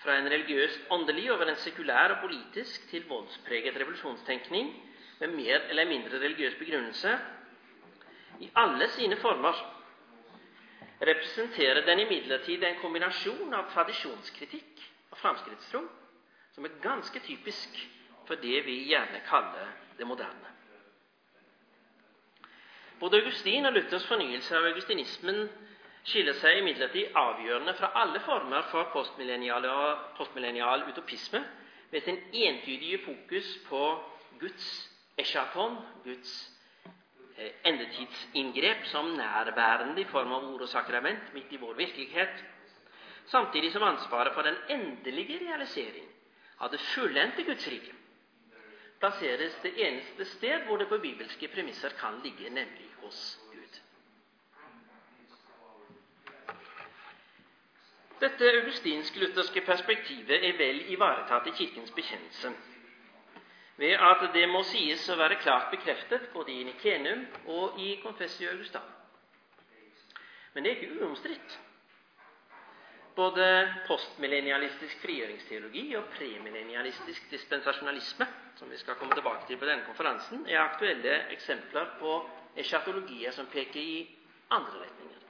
Fra 0.02 0.18
en 0.18 0.26
religiøst 0.34 0.90
åndelig 0.98 1.28
over 1.36 1.52
en 1.54 1.62
sekulær 1.62 2.16
og 2.16 2.24
politisk 2.26 2.90
til 2.90 3.06
voldspreget 3.12 3.78
revolusjonstenkning 3.78 4.74
med 5.22 5.38
mer 5.38 5.68
eller 5.70 5.86
mindre 5.94 6.18
religiøs 6.18 6.58
begrunnelse. 6.58 7.14
I 8.42 8.50
alle 8.58 8.90
sine 8.98 9.22
former 9.22 9.62
representerer 11.00 11.80
den 11.86 11.98
imidlertid 12.04 12.62
en 12.64 12.76
kombinasjon 12.80 13.54
av 13.54 13.66
tradisjonskritikk 13.72 14.82
og 15.10 15.18
framskrittstro 15.18 15.80
som 16.54 16.64
er 16.68 16.76
ganske 16.84 17.20
typisk 17.26 17.80
for 18.28 18.38
det 18.40 18.60
vi 18.66 18.76
gjerne 18.92 19.20
kaller 19.26 19.72
det 19.98 20.06
moderne. 20.06 20.52
Både 23.00 23.18
Augustin 23.20 23.66
og 23.66 23.74
Luthers 23.74 24.06
fornyelse 24.06 24.54
av 24.56 24.68
augustinismen 24.70 25.42
skiller 26.06 26.36
seg 26.38 26.60
imidlertid 26.60 27.12
avgjørende 27.16 27.74
fra 27.78 27.90
alle 28.00 28.20
former 28.22 28.64
for 28.70 28.86
postmillennial, 28.92 29.66
og 29.66 30.16
postmillennial 30.18 30.86
utopisme 30.88 31.42
ved 31.90 32.04
sin 32.06 32.20
entydige 32.32 33.02
fokus 33.04 33.48
på 33.68 33.82
Guds 34.40 34.68
eschaton, 35.18 35.76
Guds 36.04 36.53
endetidsinngrep 37.64 38.84
som 38.86 39.06
nærværende 39.16 40.00
i 40.00 40.04
form 40.10 40.32
av 40.36 40.44
ord 40.52 40.62
og 40.66 40.68
sakrament 40.70 41.32
midt 41.34 41.52
i 41.52 41.58
vår 41.58 41.74
virkelighet, 41.78 42.44
samtidig 43.26 43.72
som 43.72 43.82
ansvaret 43.82 44.34
for 44.34 44.42
den 44.46 44.56
endelige 44.70 45.40
realisering 45.42 46.06
av 46.60 46.70
det 46.70 46.80
fullendte 46.94 47.42
Guds 47.48 47.66
rike 47.68 47.94
plasseres 49.00 49.56
det 49.62 49.72
eneste 49.84 50.24
sted 50.24 50.62
hvor 50.64 50.78
det 50.80 50.86
på 50.88 50.96
bibelske 51.02 51.48
premisser 51.52 51.92
kan 51.98 52.20
ligge, 52.24 52.48
nemlig 52.50 52.86
hos 53.02 53.18
Gud. 53.52 53.80
Dette 58.22 58.52
augustinsk-lutherske 58.60 59.60
perspektivet 59.66 60.46
er 60.48 60.56
vel 60.56 60.80
ivaretatt 60.94 61.50
i 61.50 61.56
Kirkens 61.58 61.92
bekjennelse 61.92 62.54
ved 63.76 63.96
at 63.98 64.20
det 64.34 64.44
må 64.52 64.60
sies 64.68 65.04
å 65.10 65.16
være 65.18 65.40
klart 65.42 65.70
bekreftet 65.72 66.28
både 66.34 66.52
i 66.54 66.64
Nikenum 66.68 67.24
og 67.50 67.78
i 67.82 67.94
Confessio 68.02 68.52
Augusta. 68.52 68.82
Men 70.54 70.62
det 70.64 70.70
er 70.72 70.76
ikke 70.84 71.00
uomstridt. 71.02 71.56
Både 73.14 73.46
postmillennialistisk 73.86 74.98
frigjøringsteologi 75.02 75.84
og 75.98 76.08
premillennialistisk 76.16 77.28
dispensasjonalisme, 77.30 78.26
som 78.58 78.70
vi 78.70 78.78
skal 78.78 78.98
komme 78.98 79.14
tilbake 79.14 79.46
til 79.48 79.58
på 79.58 79.66
denne 79.68 79.86
konferansen, 79.86 80.42
er 80.50 80.62
aktuelle 80.62 81.20
eksempler 81.34 81.92
på 82.00 82.16
eschatologier 82.58 83.34
som 83.34 83.46
peker 83.50 83.80
i 83.82 84.00
andre 84.54 84.82
retninger. 84.82 85.22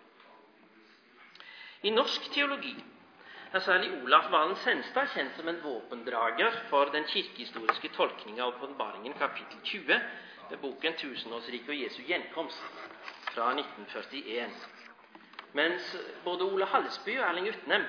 I 1.84 1.92
norsk 1.92 2.30
teologi 2.32 2.72
er 3.55 3.61
særlig 3.62 3.90
Olaf 4.02 4.30
Valen 4.32 4.57
Senstad 4.57 5.07
kjent 5.14 5.36
som 5.36 5.48
en 5.48 5.61
våpendrager 5.62 6.57
for 6.70 6.90
den 6.90 7.05
kirkehistoriske 7.07 7.88
tolkninga 7.94 8.42
av 8.42 8.57
åpenbaringen 8.57 9.14
kapittel 9.18 9.61
20 9.62 10.00
ved 10.50 10.59
boken 10.59 10.94
'Tusenårsriket 10.98 11.68
og 11.68 11.82
Jesu 11.82 12.02
gjenkomst' 12.02 12.64
fra 13.34 13.52
1941. 13.52 14.50
Mens 15.52 15.96
både 16.24 16.44
Ole 16.44 16.66
Hallesby 16.66 17.18
og 17.18 17.28
Erling 17.28 17.48
Utnem 17.48 17.84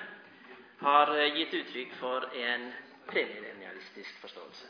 har 0.82 1.16
eh, 1.16 1.34
gitt 1.36 1.53
uttrykk 1.53 1.93
for 1.99 2.30
en 2.36 2.74
premillennialistisk 3.07 4.22
forståelse. 4.22 4.68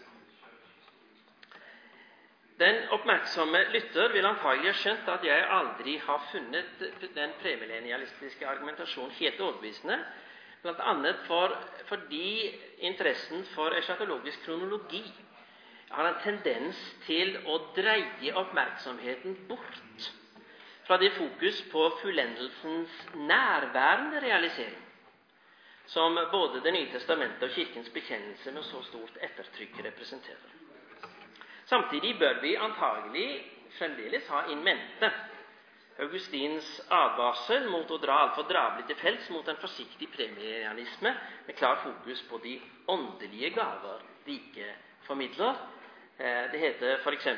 Den 2.59 2.87
oppmerksomme 2.89 3.65
lytter 3.73 4.13
vil 4.13 4.25
antagelig 4.25 4.71
ha 4.71 4.79
skjønt 4.79 5.09
at 5.11 5.23
jeg 5.27 5.47
aldri 5.49 5.97
har 5.97 6.27
funnet 6.31 6.85
den 7.15 7.33
premillennialistiske 7.41 8.47
argumentasjonen 8.47 9.11
helt 9.11 9.39
overbevisende, 9.39 9.99
Bl.a. 10.73 11.13
For, 11.27 11.53
fordi 11.85 12.49
interessen 12.81 13.45
for 13.53 13.69
eschatologisk 13.77 14.41
kronologi 14.45 15.03
har 15.91 16.07
en 16.09 16.17
tendens 16.23 16.79
til 17.05 17.35
å 17.45 17.59
dreie 17.75 18.33
oppmerksomheten 18.41 19.35
bort 19.49 20.07
fra 20.87 20.97
det 21.01 21.11
fokus 21.17 21.61
på 21.71 21.83
fullendelsens 22.01 22.95
nærværende 23.13 24.21
realisering 24.25 24.81
som 25.85 26.17
både 26.31 26.63
Det 26.65 26.73
nye 26.73 26.89
testamentet 26.89 27.43
og 27.45 27.53
Kirkens 27.53 27.89
bekjennelse 27.93 28.51
med 28.51 28.65
så 28.65 28.81
stort 28.87 29.17
ettertrykk 29.21 29.83
representerer. 29.85 30.55
Samtidig 31.69 32.15
bør 32.19 32.41
vi 32.41 32.55
antagelig 32.57 33.27
fremdeles 33.77 34.25
ha 34.33 34.47
in 34.49 34.65
Augustins 36.03 36.67
advarsel 36.91 37.69
mot 37.71 37.91
å 37.91 37.97
dra 38.03 38.17
altfor 38.25 38.49
drabelig 38.49 38.89
til 38.89 38.97
felts 38.99 39.29
mot 39.31 39.47
en 39.47 39.59
forsiktig 39.61 40.09
premierealisme 40.11 41.13
med 41.47 41.55
klar 41.55 41.79
fokus 41.85 42.23
på 42.27 42.39
de 42.43 42.57
åndelige 42.91 43.53
gaver 43.55 44.03
rike 44.27 44.73
formidler. 45.07 45.55
Eh, 46.17 46.51
det 46.51 46.59
heter 46.59 46.99
f.eks. 46.99 47.29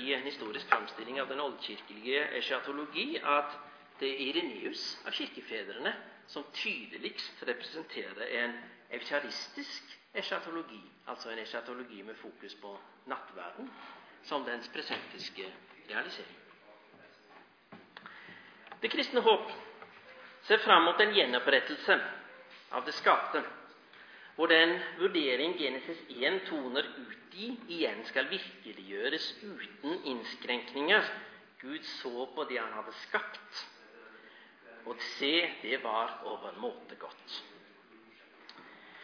i 0.00 0.14
en 0.16 0.24
historisk 0.24 0.68
framstilling 0.72 1.20
av 1.20 1.28
den 1.28 1.44
oldkirkelige 1.44 2.24
eschatologi 2.40 3.20
at 3.20 3.58
det 4.00 4.08
er 4.14 4.24
Ireneus 4.30 4.88
av 5.04 5.12
kirkefedrene 5.12 5.92
som 6.32 6.48
tydeligst 6.56 7.44
representerer 7.44 8.34
en 8.44 8.58
eukaristisk 8.96 9.96
eschatologi, 10.14 10.80
altså 11.06 11.30
en 11.30 11.44
eschatologi 11.44 12.02
med 12.02 12.16
fokus 12.16 12.54
på 12.60 12.72
nattverden, 13.06 13.68
som 14.24 14.44
dens 14.48 14.68
presentiske 14.72 15.52
realisering. 15.88 16.47
Det 18.80 18.88
kristne 18.92 19.20
håp 19.20 19.50
ser 20.46 20.60
fram 20.62 20.84
mot 20.86 21.00
en 21.00 21.14
gjenopprettelse 21.14 21.98
av 22.70 22.84
det 22.86 22.94
skapte, 22.94 23.42
hvor 24.36 24.46
den 24.52 24.76
vurdering 25.00 25.56
Genesis 25.58 25.98
1 26.14 26.44
toner 26.46 26.86
ut 26.96 27.34
i, 27.34 27.48
igjen 27.74 28.04
skal 28.06 28.28
virkeliggjøres 28.30 29.26
uten 29.42 29.98
innskrenkninger. 30.12 31.10
Gud 31.58 31.82
så 31.98 32.26
på 32.34 32.44
det 32.46 32.60
han 32.60 32.74
hadde 32.76 32.94
skapt, 33.02 33.62
og 34.86 35.00
se, 35.18 35.32
det 35.62 35.80
var 35.82 36.20
overmåte 36.30 36.94
godt. 37.00 37.38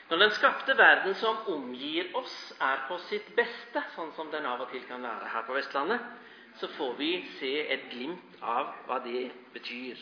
Når 0.09 0.21
den 0.23 0.35
skapte 0.37 0.77
verden 0.79 1.17
som 1.19 1.49
omgir 1.51 2.13
oss, 2.15 2.37
er 2.63 2.85
på 2.87 2.99
sitt 3.09 3.33
beste, 3.35 3.83
sånn 3.97 4.13
som 4.15 4.31
den 4.31 4.47
av 4.47 4.63
og 4.63 4.71
til 4.71 4.85
kan 4.87 5.03
være 5.03 5.33
her 5.33 5.47
på 5.49 5.57
Vestlandet, 5.57 6.05
så 6.61 6.69
får 6.77 6.95
vi 6.99 7.11
se 7.39 7.53
et 7.75 7.89
glimt 7.91 8.39
av 8.43 8.75
hva 8.87 9.01
det 9.05 9.31
betyr. 9.53 9.97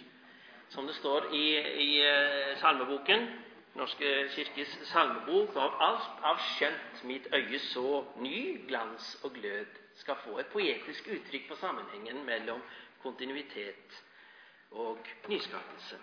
som 0.72 0.86
det 0.86 0.94
står 0.94 1.34
i, 1.34 1.46
i 1.84 1.90
uh, 2.00 2.56
salmeboken, 2.56 3.26
Norske 3.74 4.28
kirkes 4.34 4.72
salmebok, 4.90 5.56
av 5.56 5.76
alt 5.80 6.24
av 6.28 6.40
skjønt 6.44 7.04
mitt 7.08 7.28
øye 7.32 7.58
så 7.70 8.02
ny 8.20 8.66
glans 8.68 9.14
og 9.24 9.32
glød, 9.38 9.78
skal 9.96 10.18
få 10.24 10.38
et 10.40 10.50
poetisk 10.52 11.08
uttrykk 11.08 11.46
på 11.48 11.56
sammenhengen 11.60 12.20
mellom 12.26 12.60
kontinuitet 13.02 14.02
og 14.76 15.08
nyskapelse. 15.28 15.96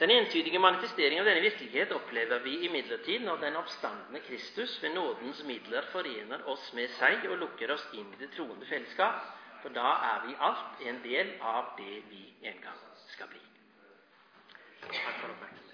Den 0.00 0.10
entydige 0.10 0.58
manifestering 0.58 1.20
av 1.20 1.26
denne 1.28 1.42
virkelighet 1.44 1.90
opplever 1.92 2.40
vi 2.40 2.54
imidlertid 2.64 3.20
når 3.26 3.42
den 3.42 3.58
oppstandende 3.60 4.22
Kristus 4.24 4.78
ved 4.82 4.94
nådens 4.94 5.42
midler 5.44 5.84
forener 5.92 6.46
oss 6.48 6.70
med 6.72 6.88
seg 6.96 7.26
og 7.28 7.36
lukker 7.42 7.74
oss 7.76 7.84
inn 7.92 8.08
i 8.14 8.20
det 8.22 8.30
troende 8.32 8.64
fellesskap. 8.70 9.20
For 9.60 9.76
da 9.76 9.92
er 10.14 10.24
vi 10.24 10.38
alt 10.40 10.86
en 10.88 11.02
del 11.04 11.34
av 11.44 11.74
det 11.76 12.00
vi 12.08 12.22
en 12.48 12.62
gang 12.64 12.80
skal 13.12 13.28
bli. 13.28 13.44
Takk 14.88 15.20
for. 15.20 15.69